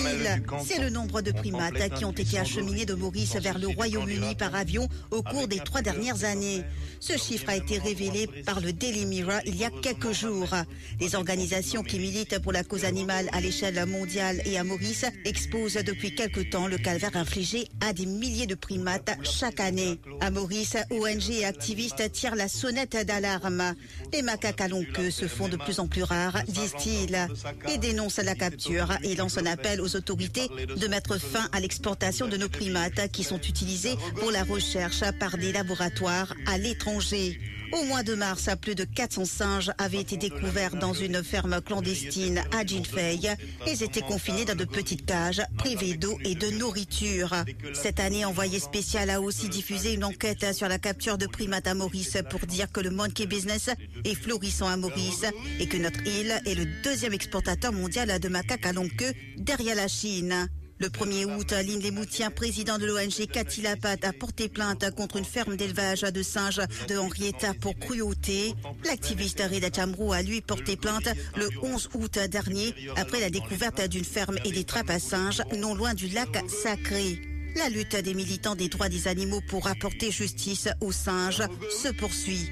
c'est 0.65 0.79
le 0.79 0.89
nombre 0.89 1.21
de 1.21 1.31
primates 1.31 1.93
qui 1.95 2.05
ont 2.05 2.11
été 2.11 2.39
acheminés 2.39 2.85
de 2.85 2.93
Maurice 2.93 3.35
vers 3.35 3.59
le 3.59 3.67
Royaume-Uni 3.67 4.35
par 4.35 4.55
avion 4.55 4.87
au 5.11 5.21
cours 5.21 5.47
des 5.47 5.59
trois 5.59 5.81
dernières 5.81 6.23
années. 6.23 6.63
Ce 7.01 7.17
chiffre 7.17 7.49
a 7.49 7.57
été 7.57 7.79
révélé 7.79 8.27
par 8.45 8.61
le 8.61 8.71
Daily 8.71 9.05
Mirror 9.05 9.41
il 9.45 9.57
y 9.57 9.65
a 9.65 9.69
quelques 9.69 10.13
jours. 10.13 10.55
Les 11.01 11.15
organisations 11.15 11.83
qui 11.83 11.99
militent 11.99 12.39
pour 12.39 12.53
la 12.53 12.63
cause 12.63 12.85
animale 12.85 13.27
à 13.33 13.41
l'échelle 13.41 13.85
mondiale 13.85 14.41
et 14.45 14.57
à 14.57 14.63
Maurice 14.63 15.05
exposent 15.25 15.73
depuis 15.73 16.15
quelque 16.15 16.39
temps 16.39 16.67
le 16.67 16.77
calvaire 16.77 17.15
infligé 17.15 17.67
à 17.81 17.91
des 17.91 18.05
milliers 18.05 18.47
de 18.47 18.55
primates 18.55 19.17
chaque 19.23 19.59
année. 19.59 19.99
À 20.21 20.31
Maurice, 20.31 20.77
ONG 20.91 21.29
et 21.29 21.45
activistes 21.45 22.09
tirent 22.13 22.35
la 22.35 22.47
sonnette 22.47 23.05
d'alarme. 23.05 23.75
Les 24.13 24.21
macaques 24.21 24.61
à 24.61 24.69
longue 24.69 24.91
queue 24.93 25.11
se 25.11 25.27
font 25.27 25.49
de 25.49 25.57
plus 25.57 25.79
en 25.79 25.87
plus 25.87 26.03
rares, 26.03 26.41
disent-ils 26.47 27.27
et 27.69 27.77
dénonce 27.77 28.17
la 28.17 28.35
capture 28.35 28.91
et 29.03 29.15
lance 29.15 29.37
un 29.37 29.45
appel 29.45 29.81
aux 29.81 29.95
autorités 29.95 30.47
de 30.47 30.87
mettre 30.87 31.17
fin 31.19 31.47
à 31.51 31.59
l'exportation 31.59 32.27
de 32.27 32.37
nos 32.37 32.49
primates 32.49 33.11
qui 33.11 33.23
sont 33.23 33.39
utilisés 33.39 33.95
pour 34.19 34.31
la 34.31 34.43
recherche 34.43 35.03
par 35.19 35.37
des 35.37 35.51
laboratoires 35.51 36.33
à 36.47 36.57
l'étranger. 36.57 37.39
Au 37.73 37.85
mois 37.85 38.03
de 38.03 38.13
mars, 38.13 38.49
plus 38.61 38.75
de 38.75 38.83
400 38.83 39.25
singes 39.25 39.71
avaient 39.79 39.99
été 39.99 40.15
découverts 40.15 40.75
dans 40.75 40.93
une 40.93 41.23
ferme 41.23 41.59
clandestine 41.59 42.43
à 42.55 42.63
Jinfei. 42.63 43.19
Ils 43.65 43.81
étaient 43.83 44.01
confinés 44.01 44.45
dans 44.45 44.55
de 44.55 44.63
petites 44.63 45.07
cages, 45.07 45.41
privés 45.57 45.95
d'eau 45.95 46.19
et 46.23 46.35
de 46.35 46.51
nourriture. 46.51 47.33
Cette 47.73 47.99
année, 47.99 48.25
Envoyé 48.25 48.59
spécial 48.59 49.09
a 49.09 49.19
aussi 49.19 49.49
diffusé 49.49 49.93
une 49.93 50.03
enquête 50.03 50.53
sur 50.53 50.67
la 50.67 50.77
capture 50.77 51.17
de 51.17 51.25
primates 51.25 51.67
à 51.67 51.73
Maurice 51.73 52.17
pour 52.29 52.41
dire 52.41 52.71
que 52.71 52.79
le 52.79 52.91
monkey 52.91 53.25
business 53.25 53.71
est 54.05 54.15
florissant 54.15 54.67
à 54.67 54.77
Maurice 54.77 55.25
et 55.59 55.67
que 55.67 55.77
notre 55.77 56.05
île 56.05 56.41
est 56.45 56.55
le 56.55 56.65
deuxième 56.83 57.13
exportateur 57.13 57.73
mondial 57.73 58.19
de 58.19 58.29
macaques 58.29 58.67
à 58.67 58.73
longue 58.73 58.95
queue 58.95 59.13
derrière 59.37 59.75
la 59.75 59.87
Chine. 59.87 60.47
Le 60.83 60.89
1er 60.89 61.23
août, 61.23 61.53
Aline 61.53 61.81
Lemoutien, 61.81 62.29
président 62.29 62.77
de 62.77 62.85
l'ONG 62.85 63.25
Cathy 63.31 63.61
Lapat, 63.61 64.03
a 64.03 64.11
porté 64.11 64.49
plainte 64.49 64.93
contre 64.97 65.15
une 65.15 65.23
ferme 65.23 65.55
d'élevage 65.55 66.01
de 66.01 66.21
singes 66.21 66.59
de 66.89 66.97
Henrietta 66.97 67.53
pour 67.53 67.73
cruauté. 67.79 68.53
L'activiste 68.83 69.41
Reda 69.41 69.69
Chamrou 69.73 70.11
a 70.11 70.21
lui 70.21 70.41
porté 70.41 70.75
plainte 70.75 71.07
le 71.37 71.47
11 71.61 71.89
août 71.93 72.19
dernier 72.29 72.75
après 72.97 73.21
la 73.21 73.29
découverte 73.29 73.87
d'une 73.87 74.03
ferme 74.03 74.37
et 74.43 74.51
des 74.51 74.65
trappes 74.65 74.89
à 74.89 74.99
singes 74.99 75.41
non 75.57 75.73
loin 75.73 75.93
du 75.93 76.09
lac 76.09 76.43
Sacré. 76.49 77.21
La 77.55 77.69
lutte 77.69 77.95
des 77.95 78.13
militants 78.13 78.55
des 78.55 78.67
droits 78.67 78.89
des 78.89 79.07
animaux 79.07 79.39
pour 79.47 79.67
apporter 79.67 80.11
justice 80.11 80.67
aux 80.81 80.91
singes 80.91 81.43
se 81.81 81.93
poursuit. 81.93 82.49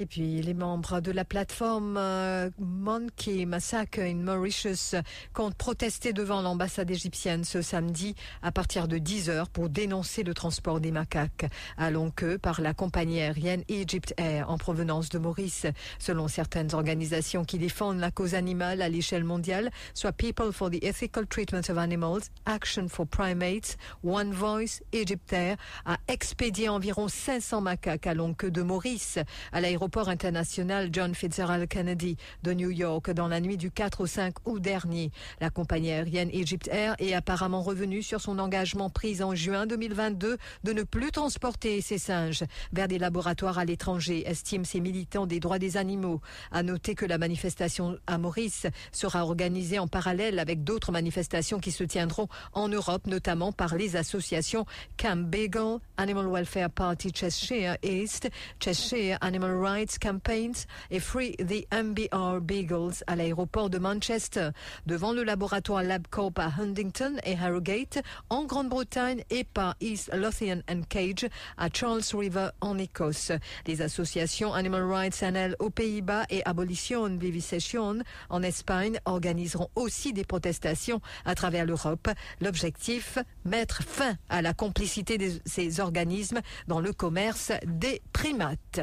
Et 0.00 0.06
puis 0.06 0.40
les 0.42 0.54
membres 0.54 1.00
de 1.00 1.10
la 1.10 1.24
plateforme 1.24 1.96
euh, 1.98 2.50
Monkey 2.60 3.46
Massacre 3.46 3.98
in 3.98 4.14
Mauritius 4.14 4.94
comptent 5.32 5.56
protester 5.56 6.12
devant 6.12 6.40
l'ambassade 6.40 6.88
égyptienne 6.88 7.42
ce 7.42 7.62
samedi 7.62 8.14
à 8.40 8.52
partir 8.52 8.86
de 8.86 8.98
10h 8.98 9.46
pour 9.52 9.68
dénoncer 9.68 10.22
le 10.22 10.34
transport 10.34 10.78
des 10.78 10.92
macaques 10.92 11.46
à 11.76 11.90
longue 11.90 12.14
queue 12.14 12.38
par 12.38 12.60
la 12.60 12.74
compagnie 12.74 13.20
aérienne 13.20 13.64
Egypt 13.68 14.14
Air 14.18 14.48
en 14.48 14.56
provenance 14.56 15.08
de 15.08 15.18
Maurice. 15.18 15.66
Selon 15.98 16.28
certaines 16.28 16.74
organisations 16.76 17.44
qui 17.44 17.58
défendent 17.58 17.98
la 17.98 18.12
cause 18.12 18.36
animale 18.36 18.82
à 18.82 18.88
l'échelle 18.88 19.24
mondiale, 19.24 19.72
soit 19.94 20.12
People 20.12 20.52
for 20.52 20.70
the 20.70 20.80
Ethical 20.84 21.26
Treatment 21.26 21.68
of 21.70 21.76
Animals, 21.76 22.30
Action 22.46 22.88
for 22.88 23.04
Primates, 23.04 23.76
One 24.04 24.30
Voice, 24.30 24.80
Egypt 24.92 25.32
Air 25.32 25.56
a 25.84 25.96
expédié 26.06 26.68
environ 26.68 27.08
500 27.08 27.62
macaques 27.62 28.06
à 28.06 28.14
longue 28.14 28.36
queue 28.36 28.52
de 28.52 28.62
Maurice 28.62 29.18
à 29.50 29.60
l'aéroport 29.60 29.87
international 29.96 30.88
John 30.92 31.14
Fitzgerald 31.14 31.68
Kennedy 31.68 32.16
de 32.42 32.52
New 32.52 32.70
York 32.70 33.10
dans 33.10 33.28
la 33.28 33.40
nuit 33.40 33.56
du 33.56 33.70
4 33.70 34.02
au 34.02 34.06
5 34.06 34.34
août 34.46 34.60
dernier. 34.60 35.10
La 35.40 35.50
compagnie 35.50 35.90
aérienne 35.90 36.30
Egypt 36.32 36.68
Air 36.68 36.94
est 36.98 37.14
apparemment 37.14 37.62
revenue 37.62 38.02
sur 38.02 38.20
son 38.20 38.38
engagement 38.38 38.90
pris 38.90 39.22
en 39.22 39.34
juin 39.34 39.66
2022 39.66 40.36
de 40.64 40.72
ne 40.72 40.82
plus 40.82 41.10
transporter 41.10 41.80
ces 41.80 41.98
singes 41.98 42.44
vers 42.72 42.88
des 42.88 42.98
laboratoires 42.98 43.58
à 43.58 43.64
l'étranger, 43.64 44.28
estiment 44.28 44.64
ces 44.64 44.80
militants 44.80 45.26
des 45.26 45.40
droits 45.40 45.58
des 45.58 45.76
animaux. 45.76 46.20
À 46.52 46.62
noter 46.62 46.94
que 46.94 47.06
la 47.06 47.18
manifestation 47.18 47.98
à 48.06 48.18
Maurice 48.18 48.66
sera 48.92 49.24
organisée 49.24 49.78
en 49.78 49.88
parallèle 49.88 50.38
avec 50.38 50.64
d'autres 50.64 50.92
manifestations 50.92 51.58
qui 51.58 51.72
se 51.72 51.84
tiendront 51.84 52.28
en 52.52 52.68
Europe, 52.68 53.06
notamment 53.06 53.52
par 53.52 53.76
les 53.76 53.96
associations 53.96 54.66
Camp 54.96 55.28
Beagle, 55.28 55.78
Animal 55.96 56.26
Welfare 56.30 56.70
Party 56.70 57.12
Cheshire 57.14 57.76
East, 57.82 58.28
Cheshire 58.60 59.18
Animal 59.20 59.56
Rights 59.58 59.77
Campaigns 60.00 60.66
et 60.90 61.00
Free 61.00 61.36
the 61.36 61.66
MBR 61.72 62.40
Beagles 62.40 63.04
à 63.06 63.16
l'aéroport 63.16 63.70
de 63.70 63.78
Manchester, 63.78 64.50
devant 64.86 65.12
le 65.12 65.22
laboratoire 65.22 65.82
LabCorp 65.82 66.32
à 66.38 66.52
Huntington 66.58 67.16
et 67.24 67.34
Harrogate 67.34 68.02
en 68.28 68.44
Grande-Bretagne 68.44 69.22
et 69.30 69.44
par 69.44 69.76
East 69.80 70.10
Lothian 70.14 70.60
and 70.70 70.82
Cage 70.88 71.28
à 71.56 71.68
Charles 71.72 72.02
River 72.12 72.48
en 72.60 72.76
Écosse. 72.78 73.32
Les 73.66 73.82
associations 73.82 74.52
Animal 74.52 74.82
Rights 74.82 75.22
NL 75.22 75.54
aux 75.58 75.70
Pays-Bas 75.70 76.24
et 76.30 76.44
Abolition 76.44 77.06
Vivisection 77.16 77.98
en 78.30 78.42
Espagne 78.42 78.98
organiseront 79.04 79.68
aussi 79.76 80.12
des 80.12 80.24
protestations 80.24 81.00
à 81.24 81.34
travers 81.34 81.64
l'Europe. 81.64 82.08
L'objectif, 82.40 83.18
mettre 83.44 83.82
fin 83.82 84.16
à 84.28 84.42
la 84.42 84.54
complicité 84.54 85.18
de 85.18 85.30
ces 85.44 85.80
organismes 85.80 86.40
dans 86.66 86.80
le 86.80 86.92
commerce 86.92 87.52
des 87.64 88.02
primates. 88.12 88.80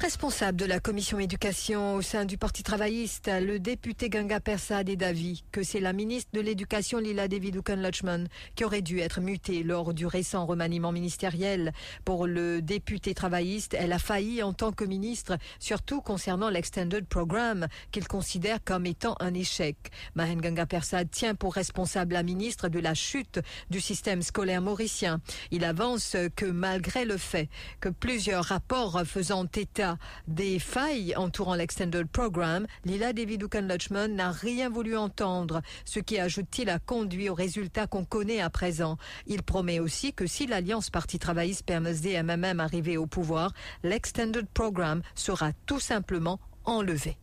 Responsable 0.00 0.56
de 0.56 0.64
la 0.64 0.80
commission 0.80 1.18
éducation 1.18 1.96
au 1.96 2.00
sein 2.00 2.24
du 2.24 2.38
Parti 2.38 2.62
travailliste, 2.62 3.30
le 3.30 3.58
député 3.58 4.08
Ganga 4.08 4.40
Persad 4.40 4.88
est 4.88 4.96
d'avis 4.96 5.44
que 5.52 5.62
c'est 5.62 5.78
la 5.78 5.92
ministre 5.92 6.30
de 6.32 6.40
l'Éducation 6.40 6.98
Lila 6.98 7.28
David 7.28 7.60
Lachman 7.68 8.26
qui 8.54 8.64
aurait 8.64 8.80
dû 8.80 9.00
être 9.00 9.20
mutée 9.20 9.62
lors 9.62 9.92
du 9.92 10.06
récent 10.06 10.46
remaniement 10.46 10.90
ministériel. 10.90 11.74
Pour 12.06 12.26
le 12.26 12.62
député 12.62 13.12
travailliste, 13.12 13.74
elle 13.74 13.92
a 13.92 13.98
failli 13.98 14.42
en 14.42 14.54
tant 14.54 14.72
que 14.72 14.84
ministre, 14.84 15.36
surtout 15.58 16.00
concernant 16.00 16.48
l'Extended 16.48 17.06
Programme, 17.06 17.66
qu'il 17.92 18.08
considère 18.08 18.64
comme 18.64 18.86
étant 18.86 19.16
un 19.20 19.34
échec. 19.34 19.76
Mahen 20.14 20.40
Ganga 20.40 20.64
Persad 20.64 21.10
tient 21.10 21.34
pour 21.34 21.52
responsable 21.52 22.14
la 22.14 22.22
ministre 22.22 22.68
de 22.68 22.78
la 22.78 22.94
chute 22.94 23.40
du 23.68 23.82
système 23.82 24.22
scolaire 24.22 24.62
mauricien. 24.62 25.20
Il 25.50 25.62
avance 25.62 26.16
que 26.36 26.46
malgré 26.46 27.04
le 27.04 27.18
fait 27.18 27.50
que 27.80 27.90
plusieurs 27.90 28.44
rapports 28.44 29.02
faisant 29.04 29.46
état 29.54 29.89
des 30.28 30.58
failles 30.58 31.14
entourant 31.16 31.54
l'Extended 31.54 32.06
Programme, 32.08 32.66
Lila 32.84 33.12
David 33.12 33.46
Lachman 33.54 34.14
n'a 34.14 34.30
rien 34.30 34.68
voulu 34.68 34.96
entendre, 34.96 35.62
ce 35.84 36.00
qui, 36.00 36.18
ajoute-t-il, 36.18 36.70
a 36.70 36.78
conduit 36.78 37.28
au 37.28 37.34
résultat 37.34 37.86
qu'on 37.86 38.04
connaît 38.04 38.40
à 38.40 38.50
présent. 38.50 38.96
Il 39.26 39.42
promet 39.42 39.80
aussi 39.80 40.12
que 40.12 40.26
si 40.26 40.46
l'Alliance 40.46 40.90
Parti 40.90 41.18
travailliste 41.18 41.64
permet 41.64 41.94
MMM 42.22 42.60
arriver 42.60 42.96
au 42.96 43.06
pouvoir, 43.06 43.52
l'Extended 43.82 44.46
Programme 44.52 45.02
sera 45.14 45.52
tout 45.66 45.80
simplement 45.80 46.40
enlevé. 46.64 47.16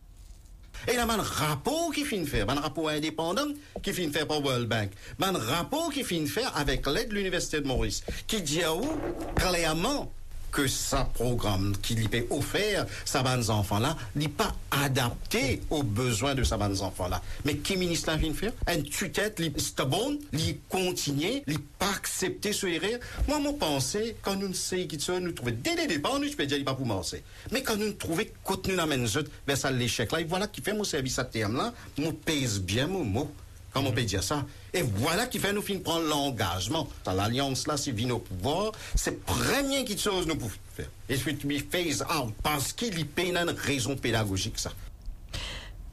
Et 0.86 0.94
là, 0.94 1.06
un 1.08 1.22
rapport 1.22 1.90
qui 1.92 2.04
finit 2.04 2.26
faire, 2.26 2.48
un 2.48 2.60
rapport 2.60 2.88
indépendant 2.88 3.48
qui 3.82 3.92
finit 3.92 4.12
faire 4.12 4.28
par 4.28 4.40
World 4.44 4.68
Bank, 4.68 4.90
un 5.20 5.32
rapport 5.32 5.90
qui 5.90 6.04
finit 6.04 6.28
faire 6.28 6.56
avec 6.56 6.86
l'aide 6.86 7.08
de 7.08 7.14
l'Université 7.14 7.60
de 7.60 7.66
Maurice, 7.66 8.04
qui 8.26 8.42
dit 8.42 8.62
à 8.62 8.74
où, 8.74 8.86
clairement, 9.34 10.12
que 10.50 10.66
sa 10.66 11.04
programme 11.04 11.76
qui 11.82 11.94
lui 11.94 12.08
est 12.12 12.26
offert, 12.30 12.86
sa 13.04 13.22
bande 13.22 13.48
enfants-là, 13.50 13.96
n'est 14.14 14.28
pas 14.28 14.54
adapté 14.70 15.60
aux 15.70 15.82
besoins 15.82 16.34
de 16.34 16.42
sa 16.42 16.56
bande 16.56 16.80
enfants-là. 16.80 17.22
Mais 17.44 17.56
qui 17.56 17.76
ministre 17.76 18.12
vient 18.16 18.32
faire? 18.32 18.52
Un 18.66 18.82
tutette, 18.82 19.38
li 19.40 19.52
bon, 19.86 20.18
li 20.32 20.58
continuer, 20.68 21.42
li 21.46 21.58
pas 21.78 21.90
accepter 21.96 22.52
ce 22.52 22.66
erreur. 22.66 22.98
Moi, 23.26 23.38
mon 23.38 23.54
pensée, 23.54 24.16
quand 24.22 24.36
nous 24.36 24.48
ne 24.48 24.54
savons 24.54 24.86
qui 24.86 24.98
nous 25.20 25.32
trouver 25.32 25.52
dès 25.52 25.74
le 25.76 25.86
départ, 25.86 26.18
nous, 26.18 26.28
je 26.28 26.36
peux 26.36 26.46
dire, 26.46 26.64
pas 26.64 26.74
pour 26.74 26.86
penser. 26.86 27.22
Mais 27.52 27.62
quand 27.62 27.76
nous 27.76 27.92
trouvons 27.92 28.24
contenu 28.42 28.76
dans 28.76 28.86
vers 28.86 29.24
ben, 29.46 29.56
ça 29.56 29.70
l'échec 29.70 30.12
là, 30.12 30.20
et 30.20 30.24
voilà 30.24 30.46
qui 30.46 30.60
fait 30.60 30.72
mon 30.72 30.84
service 30.84 31.18
à 31.18 31.24
terme 31.24 31.56
là, 31.56 31.72
mon 31.98 32.12
pèse 32.12 32.60
bien 32.60 32.86
mon 32.86 33.04
mot. 33.04 33.30
Comment 33.72 33.90
on 33.90 33.92
peut 33.92 34.02
dire 34.02 34.22
ça? 34.22 34.44
Et 34.72 34.82
voilà 34.82 35.26
qui 35.26 35.38
fait 35.38 35.52
nous 35.52 35.62
fin 35.62 35.78
prendre 35.78 36.06
l'engagement. 36.06 36.88
L'alliance 37.06 37.66
là, 37.66 37.76
c'est 37.76 37.92
au 38.10 38.18
pouvoir, 38.18 38.72
c'est 38.94 39.24
première 39.24 39.86
chose 39.98 40.26
nous 40.26 40.36
pouvons 40.36 40.54
faire. 40.74 40.90
Et 41.08 41.16
puis, 41.16 41.58
phase 41.58 42.02
out 42.02 42.32
parce 42.42 42.72
qu'il 42.72 42.98
y 42.98 43.06
a 43.36 43.42
une 43.42 43.50
raison 43.50 43.96
pédagogique, 43.96 44.58
ça. 44.58 44.72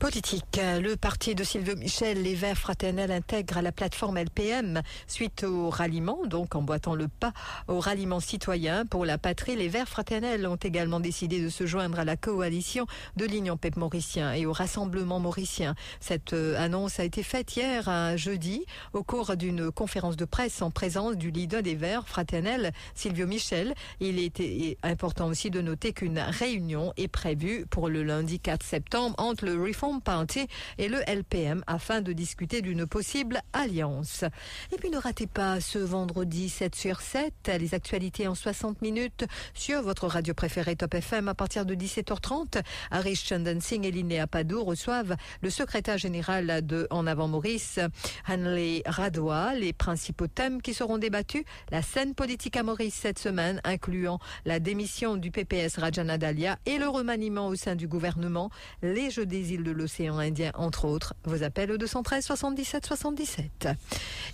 Politique. 0.05 0.59
Le 0.61 0.93
parti 0.93 1.33
de 1.33 1.43
Sylvie 1.43 1.75
Michel, 1.75 2.21
les 2.21 2.35
Verts 2.35 2.59
fraternels, 2.59 3.09
intègre 3.09 3.59
la 3.61 3.71
plateforme 3.71 4.19
LPM 4.19 4.83
suite 5.07 5.43
au 5.43 5.71
ralliement, 5.71 6.27
donc 6.27 6.53
en 6.53 6.61
boitant 6.61 6.93
le 6.93 7.07
pas 7.07 7.33
au 7.67 7.79
ralliement 7.79 8.19
citoyen 8.19 8.85
pour 8.85 9.03
la 9.03 9.17
patrie. 9.17 9.55
Les 9.55 9.67
Verts 9.67 9.89
fraternels 9.89 10.45
ont 10.45 10.57
également 10.57 10.99
décidé 10.99 11.41
de 11.41 11.49
se 11.49 11.65
joindre 11.65 11.97
à 11.97 12.05
la 12.05 12.17
coalition 12.17 12.85
de 13.15 13.25
l'Union 13.25 13.57
PEP 13.57 13.77
mauricien 13.77 14.31
et 14.33 14.45
au 14.45 14.53
Rassemblement 14.53 15.19
mauricien. 15.19 15.73
Cette 15.99 16.33
euh, 16.33 16.55
annonce 16.63 16.99
a 16.99 17.03
été 17.03 17.23
faite 17.23 17.55
hier, 17.55 17.89
un 17.89 18.15
jeudi, 18.15 18.63
au 18.93 19.01
cours 19.01 19.35
d'une 19.35 19.71
conférence 19.71 20.17
de 20.17 20.25
presse 20.25 20.61
en 20.61 20.69
présence 20.69 21.15
du 21.15 21.31
leader 21.31 21.63
des 21.63 21.73
Verts 21.73 22.07
fraternels, 22.07 22.73
Silvio 22.93 23.25
Michel. 23.25 23.73
Il 23.99 24.19
était 24.19 24.77
important 24.83 25.29
aussi 25.29 25.49
de 25.49 25.61
noter 25.61 25.93
qu'une 25.93 26.19
réunion 26.19 26.93
est 26.95 27.07
prévue 27.07 27.65
pour 27.71 27.89
le 27.89 28.03
lundi 28.03 28.39
4 28.39 28.63
septembre 28.63 29.15
entre 29.17 29.45
le 29.45 29.59
Reform 29.59 29.94
Party 29.99 30.47
et 30.77 30.87
le 30.87 30.99
LPM 31.07 31.63
afin 31.67 32.01
de 32.01 32.13
discuter 32.13 32.61
d'une 32.61 32.85
possible 32.85 33.41
alliance. 33.53 34.23
Et 34.71 34.77
puis 34.77 34.89
ne 34.89 34.97
ratez 34.97 35.27
pas 35.27 35.59
ce 35.61 35.79
vendredi 35.79 36.49
7 36.49 36.75
sur 36.75 37.01
7 37.01 37.33
les 37.59 37.73
actualités 37.73 38.27
en 38.27 38.35
60 38.35 38.81
minutes 38.81 39.25
sur 39.53 39.81
votre 39.81 40.07
radio 40.07 40.33
préférée 40.33 40.75
Top 40.75 40.93
FM 40.93 41.27
à 41.27 41.33
partir 41.35 41.65
de 41.65 41.75
17h30. 41.75 42.61
Harish 42.91 43.25
Chandan 43.27 43.59
Singh 43.59 43.85
et 43.85 43.91
Linnea 43.91 44.27
Padou 44.27 44.63
reçoivent 44.63 45.15
le 45.41 45.49
secrétaire 45.49 45.97
général 45.97 46.65
de 46.65 46.87
En 46.89 47.07
avant 47.07 47.27
Maurice, 47.27 47.79
Hanley 48.27 48.83
Radwa. 48.85 49.53
Les 49.55 49.73
principaux 49.73 50.27
thèmes 50.27 50.61
qui 50.61 50.73
seront 50.73 50.97
débattus, 50.97 51.43
la 51.71 51.81
scène 51.81 52.15
politique 52.15 52.57
à 52.57 52.63
Maurice 52.63 52.95
cette 52.95 53.19
semaine, 53.19 53.61
incluant 53.63 54.19
la 54.45 54.59
démission 54.59 55.15
du 55.17 55.31
PPS 55.31 55.77
Rajana 55.77 56.17
Dalia 56.17 56.57
et 56.65 56.77
le 56.77 56.87
remaniement 56.87 57.47
au 57.47 57.55
sein 57.55 57.75
du 57.75 57.87
gouvernement, 57.87 58.49
les 58.81 59.11
Jeux 59.11 59.25
des 59.25 59.53
îles 59.53 59.63
de 59.63 59.71
l'océan 59.75 60.17
Indien, 60.17 60.51
entre 60.55 60.85
autres. 60.85 61.13
Vos 61.25 61.43
appels 61.43 61.71
au 61.71 61.77
213 61.77 62.25
77 62.25 62.85
77. 62.85 63.69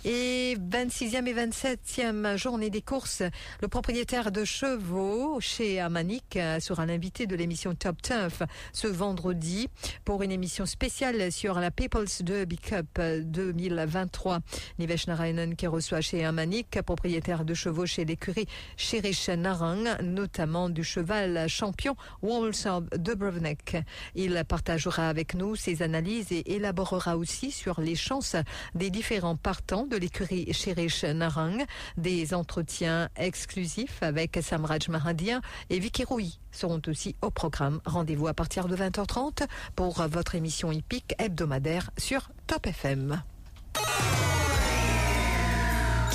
Et 0.04 0.56
26e 0.56 1.26
et 1.26 1.34
27e 1.34 2.36
journée 2.36 2.70
des 2.70 2.82
courses, 2.82 3.22
le 3.60 3.68
propriétaire 3.68 4.32
de 4.32 4.44
chevaux 4.44 5.40
chez 5.40 5.80
Amanik 5.80 6.38
sera 6.60 6.86
l'invité 6.86 7.26
de 7.26 7.36
l'émission 7.36 7.74
Top 7.74 8.00
Turf 8.02 8.42
ce 8.72 8.86
vendredi 8.86 9.68
pour 10.04 10.22
une 10.22 10.32
émission 10.32 10.66
spéciale 10.66 11.30
sur 11.32 11.58
la 11.60 11.70
People's 11.70 12.22
Derby 12.22 12.58
Cup 12.58 13.00
2023. 13.00 14.40
Nivesh 14.78 15.06
Narayanan 15.06 15.54
qui 15.54 15.66
reçoit 15.66 16.00
chez 16.00 16.24
Amanik, 16.24 16.80
propriétaire 16.82 17.44
de 17.44 17.54
chevaux 17.54 17.86
chez 17.86 18.04
l'écurie 18.04 18.46
Cherish 18.76 19.28
Narang, 19.28 20.00
notamment 20.02 20.68
du 20.68 20.84
cheval 20.84 21.48
champion 21.48 21.96
Walls 22.22 22.66
of 22.66 22.84
Dubrovnik. 22.98 23.76
Il 24.14 24.42
partagera 24.46 25.08
avec 25.08 25.31
nous 25.34 25.56
ses 25.56 25.82
analyses 25.82 26.32
et 26.32 26.54
élaborera 26.54 27.16
aussi 27.16 27.50
sur 27.50 27.80
les 27.80 27.94
chances 27.94 28.36
des 28.74 28.90
différents 28.90 29.36
partants 29.36 29.86
de 29.86 29.96
l'écurie 29.96 30.52
Cherish 30.52 31.04
Narang, 31.04 31.64
des 31.96 32.34
entretiens 32.34 33.08
exclusifs 33.16 34.02
avec 34.02 34.38
Samraj 34.42 34.88
Mahadia 34.88 35.40
et 35.70 35.78
Vicky 35.78 36.04
Rouy 36.04 36.38
seront 36.50 36.82
aussi 36.86 37.16
au 37.22 37.30
programme. 37.30 37.80
Rendez-vous 37.84 38.28
à 38.28 38.34
partir 38.34 38.68
de 38.68 38.76
20h30 38.76 39.46
pour 39.74 40.02
votre 40.08 40.34
émission 40.34 40.70
hippique 40.72 41.14
hebdomadaire 41.18 41.90
sur 41.98 42.30
Top 42.46 42.66
FM. 42.66 43.22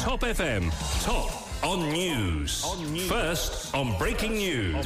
Top 0.03 0.23
FM, 0.23 0.69
top 1.03 1.31
on 1.63 1.77
news. 1.77 2.47
First 3.09 3.73
on 3.73 3.97
breaking 3.97 4.33
news. 4.33 4.83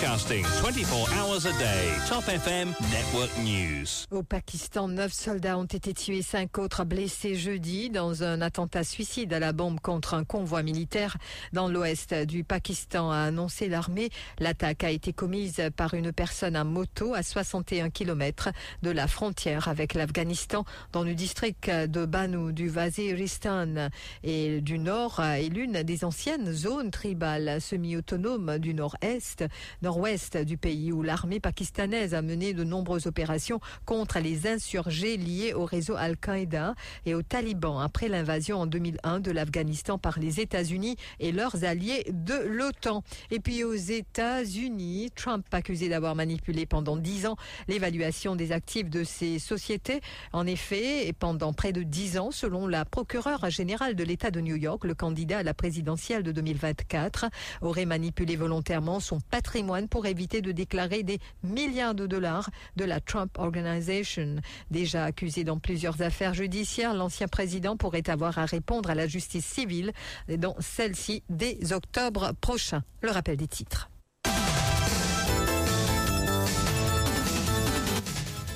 Broadcasting 0.00 0.44
24 0.44 1.12
hours 1.18 1.46
a 1.46 1.52
day. 1.58 1.92
Top 2.08 2.26
FM 2.26 2.68
Network 2.90 3.30
News. 3.44 4.06
Au 4.10 4.22
Pakistan, 4.22 4.88
neuf 4.88 5.12
soldats 5.12 5.58
ont 5.58 5.64
été 5.64 5.92
tués, 5.92 6.22
cinq 6.22 6.58
autres 6.58 6.84
blessés 6.84 7.34
jeudi 7.34 7.90
dans 7.90 8.22
un 8.22 8.40
attentat 8.40 8.84
suicide 8.84 9.32
à 9.32 9.38
la 9.38 9.52
bombe 9.52 9.80
contre 9.80 10.14
un 10.14 10.24
convoi 10.24 10.62
militaire 10.62 11.18
dans 11.52 11.68
l'ouest 11.68 12.14
du 12.14 12.44
Pakistan, 12.44 13.10
a 13.10 13.18
annoncé 13.18 13.68
l'armée. 13.68 14.08
L'attaque 14.38 14.84
a 14.84 14.90
été 14.90 15.12
commise 15.12 15.62
par 15.76 15.92
une 15.92 16.12
personne 16.12 16.56
à 16.56 16.64
moto 16.64 17.14
à 17.14 17.22
61 17.22 17.90
km 17.90 18.50
de 18.82 18.90
la 18.90 19.06
frontière 19.06 19.68
avec 19.68 19.92
l'Afghanistan 19.92 20.64
dans 20.92 21.02
le 21.02 21.14
district 21.14 21.70
de 21.70 22.06
Banu 22.06 22.52
du 22.52 22.70
Waziristan 22.70 23.90
et 24.22 24.60
du 24.62 24.78
nord 24.78 25.20
est 25.20 25.48
l'une 25.48 25.82
des 25.82 26.04
anciennes 26.04 26.52
zones 26.52 26.90
tribales 26.90 27.60
semi-autonomes 27.60 28.58
du 28.58 28.72
nord-est 28.72 29.44
nord-ouest 29.90 30.36
du 30.36 30.56
pays 30.56 30.92
où 30.92 31.02
l'armée 31.02 31.40
pakistanaise 31.40 32.14
a 32.14 32.22
mené 32.22 32.54
de 32.54 32.62
nombreuses 32.62 33.08
opérations 33.08 33.58
contre 33.86 34.20
les 34.20 34.46
insurgés 34.46 35.16
liés 35.16 35.52
au 35.52 35.64
réseau 35.64 35.96
Al-Qaïda 35.96 36.76
et 37.06 37.16
aux 37.16 37.22
talibans 37.22 37.80
après 37.80 38.06
l'invasion 38.06 38.60
en 38.60 38.66
2001 38.66 39.18
de 39.18 39.32
l'Afghanistan 39.32 39.98
par 39.98 40.20
les 40.20 40.38
États-Unis 40.38 40.94
et 41.18 41.32
leurs 41.32 41.64
alliés 41.64 42.04
de 42.08 42.34
l'OTAN. 42.34 43.02
Et 43.32 43.40
puis 43.40 43.64
aux 43.64 43.74
États-Unis, 43.74 45.10
Trump 45.16 45.44
accusé 45.50 45.88
d'avoir 45.88 46.14
manipulé 46.14 46.66
pendant 46.66 46.96
dix 46.96 47.26
ans 47.26 47.34
l'évaluation 47.66 48.36
des 48.36 48.52
actifs 48.52 48.90
de 48.90 49.02
ces 49.02 49.40
sociétés. 49.40 50.02
En 50.32 50.46
effet, 50.46 51.08
et 51.08 51.12
pendant 51.12 51.52
près 51.52 51.72
de 51.72 51.82
dix 51.82 52.16
ans, 52.16 52.30
selon 52.30 52.68
la 52.68 52.84
procureure 52.84 53.50
générale 53.50 53.96
de 53.96 54.04
l'État 54.04 54.30
de 54.30 54.40
New 54.40 54.54
York, 54.54 54.84
le 54.84 54.94
candidat 54.94 55.38
à 55.38 55.42
la 55.42 55.52
présidentielle 55.52 56.22
de 56.22 56.30
2024 56.30 57.26
aurait 57.60 57.86
manipulé 57.86 58.36
volontairement 58.36 59.00
son 59.00 59.18
patrimoine 59.18 59.79
pour 59.88 60.06
éviter 60.06 60.40
de 60.40 60.52
déclarer 60.52 61.02
des 61.02 61.18
milliards 61.42 61.94
de 61.94 62.06
dollars 62.06 62.50
de 62.76 62.84
la 62.84 63.00
Trump 63.00 63.38
Organization. 63.38 64.36
Déjà 64.70 65.04
accusé 65.04 65.44
dans 65.44 65.58
plusieurs 65.58 66.02
affaires 66.02 66.34
judiciaires, 66.34 66.94
l'ancien 66.94 67.28
président 67.28 67.76
pourrait 67.76 68.08
avoir 68.08 68.38
à 68.38 68.46
répondre 68.46 68.90
à 68.90 68.94
la 68.94 69.06
justice 69.06 69.46
civile 69.46 69.92
dans 70.28 70.56
celle-ci 70.60 71.22
dès 71.28 71.72
octobre 71.72 72.32
prochain. 72.40 72.82
Le 73.02 73.10
rappel 73.10 73.36
des 73.36 73.48
titres. 73.48 73.90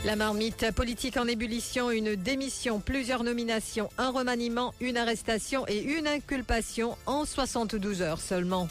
La 0.05 0.17
marmite 0.17 0.71
politique 0.73 1.17
en 1.17 1.27
ébullition, 1.27 1.91
une 1.91 2.15
démission, 2.15 2.79
plusieurs 2.79 3.25
nominations, 3.25 3.89
un 3.97 4.11
remaniement, 4.11 4.75
une 4.83 4.99
arrestation 4.99 5.65
et 5.67 5.81
une 5.81 6.07
inculpation 6.07 6.99
en 7.07 7.25
72 7.25 8.03
heures 8.03 8.21
seulement. 8.21 8.69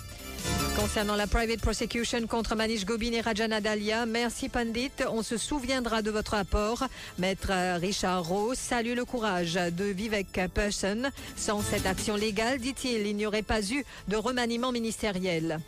Concernant 0.76 1.16
la 1.16 1.28
private 1.28 1.62
prosecution 1.62 2.26
contre 2.28 2.56
Manish 2.56 2.86
Gobin 2.86 3.12
et 3.14 3.22
Rajana 3.22 3.62
Dalia, 3.62 4.06
merci 4.06 4.50
Pandit, 4.50 4.92
on 5.10 5.22
se 5.22 5.38
souviendra 5.38 6.02
de 6.02 6.10
votre 6.10 6.34
apport. 6.34 6.84
Maître 7.20 7.52
Richard 7.80 8.24
Rowe 8.24 8.56
salue 8.56 8.96
le 8.96 9.06
courage 9.06 9.54
de 9.54 9.86
Vivek 9.86 10.42
Person. 10.54 11.12
Sans 11.36 11.62
cette 11.62 11.86
action 11.86 12.16
légale, 12.16 12.58
dit-il, 12.58 13.06
il 13.06 13.16
n'y 13.16 13.26
aurait 13.26 13.44
pas 13.44 13.62
eu 13.62 13.86
de 14.08 14.16
remaniement 14.16 14.72
ministériel. 14.72 15.60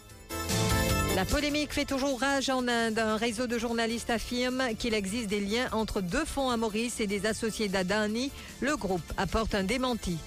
La 1.15 1.23
polémique 1.23 1.73
fait 1.73 1.85
toujours 1.85 2.19
rage 2.19 2.49
en 2.49 2.67
Inde. 2.67 2.99
Un 2.99 3.15
réseau 3.15 3.47
de 3.47 3.57
journalistes 3.57 4.09
affirme 4.09 4.75
qu'il 4.77 4.93
existe 4.93 5.27
des 5.27 5.39
liens 5.39 5.69
entre 5.71 6.01
deux 6.01 6.25
fonds 6.25 6.49
à 6.49 6.57
Maurice 6.57 6.99
et 6.99 7.07
des 7.07 7.25
associés 7.25 7.69
d'Adani. 7.69 8.31
Le 8.59 8.75
groupe 8.75 9.13
apporte 9.17 9.55
un 9.55 9.63
démenti. 9.63 10.17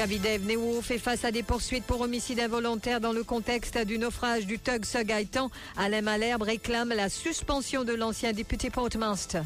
Kavidev 0.00 0.46
Neo 0.46 0.80
fait 0.80 0.96
face 0.96 1.26
à 1.26 1.30
des 1.30 1.42
poursuites 1.42 1.84
pour 1.84 2.00
homicide 2.00 2.40
involontaire 2.40 3.02
dans 3.02 3.12
le 3.12 3.22
contexte 3.22 3.76
du 3.76 3.98
naufrage 3.98 4.46
du 4.46 4.58
Tug 4.58 4.86
Sugaitan. 4.86 5.50
Alain 5.76 6.00
Malherbe 6.00 6.40
réclame 6.40 6.88
la 6.88 7.10
suspension 7.10 7.84
de 7.84 7.92
l'ancien 7.92 8.32
député 8.32 8.70
Portmaster. 8.70 9.42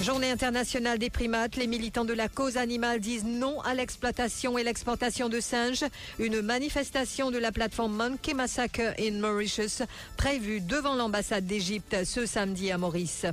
Journée 0.00 0.30
internationale 0.30 0.98
des 0.98 1.10
primates, 1.10 1.56
les 1.56 1.66
militants 1.66 2.06
de 2.06 2.14
la 2.14 2.28
cause 2.28 2.56
animale 2.56 3.00
disent 3.00 3.26
non 3.26 3.60
à 3.60 3.74
l'exploitation 3.74 4.56
et 4.56 4.64
l'exportation 4.64 5.28
de 5.28 5.38
singes. 5.38 5.84
Une 6.18 6.40
manifestation 6.40 7.30
de 7.30 7.36
la 7.36 7.52
plateforme 7.52 7.94
Monkey 7.94 8.32
Massacre 8.32 8.94
in 8.98 9.20
Mauritius 9.20 9.82
prévue 10.16 10.62
devant 10.62 10.94
l'ambassade 10.94 11.44
d'Égypte 11.44 12.04
ce 12.04 12.24
samedi 12.24 12.70
à 12.70 12.78
Maurice. 12.78 13.26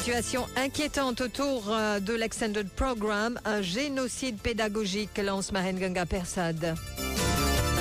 Situation 0.00 0.46
inquiétante 0.56 1.20
autour 1.20 1.64
de 2.00 2.14
l'Extended 2.14 2.70
Programme, 2.70 3.38
un 3.44 3.60
génocide 3.60 4.38
pédagogique, 4.38 5.18
lance 5.18 5.52
Mahenganga 5.52 6.06
Persad. 6.06 6.74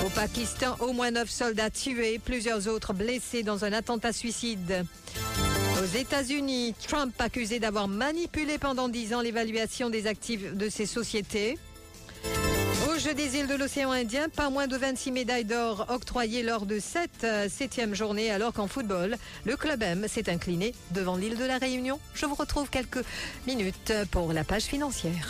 Au 0.05 0.09
Pakistan, 0.09 0.75
au 0.81 0.91
moins 0.91 1.11
neuf 1.11 1.29
soldats 1.29 1.69
tués, 1.69 2.19
plusieurs 2.19 2.67
autres 2.67 2.91
blessés 2.91 3.41
dans 3.41 3.63
un 3.63 3.71
attentat 3.71 4.11
suicide. 4.11 4.85
Aux 5.81 5.97
États-Unis, 5.97 6.75
Trump 6.85 7.13
accusé 7.19 7.59
d'avoir 7.59 7.87
manipulé 7.87 8.57
pendant 8.57 8.89
dix 8.89 9.13
ans 9.13 9.21
l'évaluation 9.21 9.89
des 9.89 10.05
actifs 10.05 10.53
de 10.53 10.67
ses 10.67 10.85
sociétés. 10.85 11.57
Jeux 12.99 13.13
des 13.13 13.37
îles 13.37 13.47
de 13.47 13.55
l'océan 13.55 13.91
Indien, 13.91 14.27
pas 14.27 14.49
moins 14.49 14.67
de 14.67 14.75
26 14.75 15.13
médailles 15.13 15.45
d'or 15.45 15.85
octroyées 15.87 16.43
lors 16.43 16.65
de 16.65 16.79
cette 16.79 17.25
septième 17.49 17.95
journée, 17.95 18.29
alors 18.29 18.51
qu'en 18.51 18.67
football, 18.67 19.15
le 19.45 19.55
club 19.55 19.81
M 19.83 20.05
s'est 20.09 20.29
incliné 20.29 20.75
devant 20.91 21.15
l'île 21.15 21.37
de 21.37 21.45
la 21.45 21.57
Réunion. 21.57 21.97
Je 22.13 22.25
vous 22.25 22.35
retrouve 22.35 22.69
quelques 22.69 23.05
minutes 23.47 23.93
pour 24.11 24.33
la 24.33 24.43
page 24.43 24.63
financière. 24.63 25.27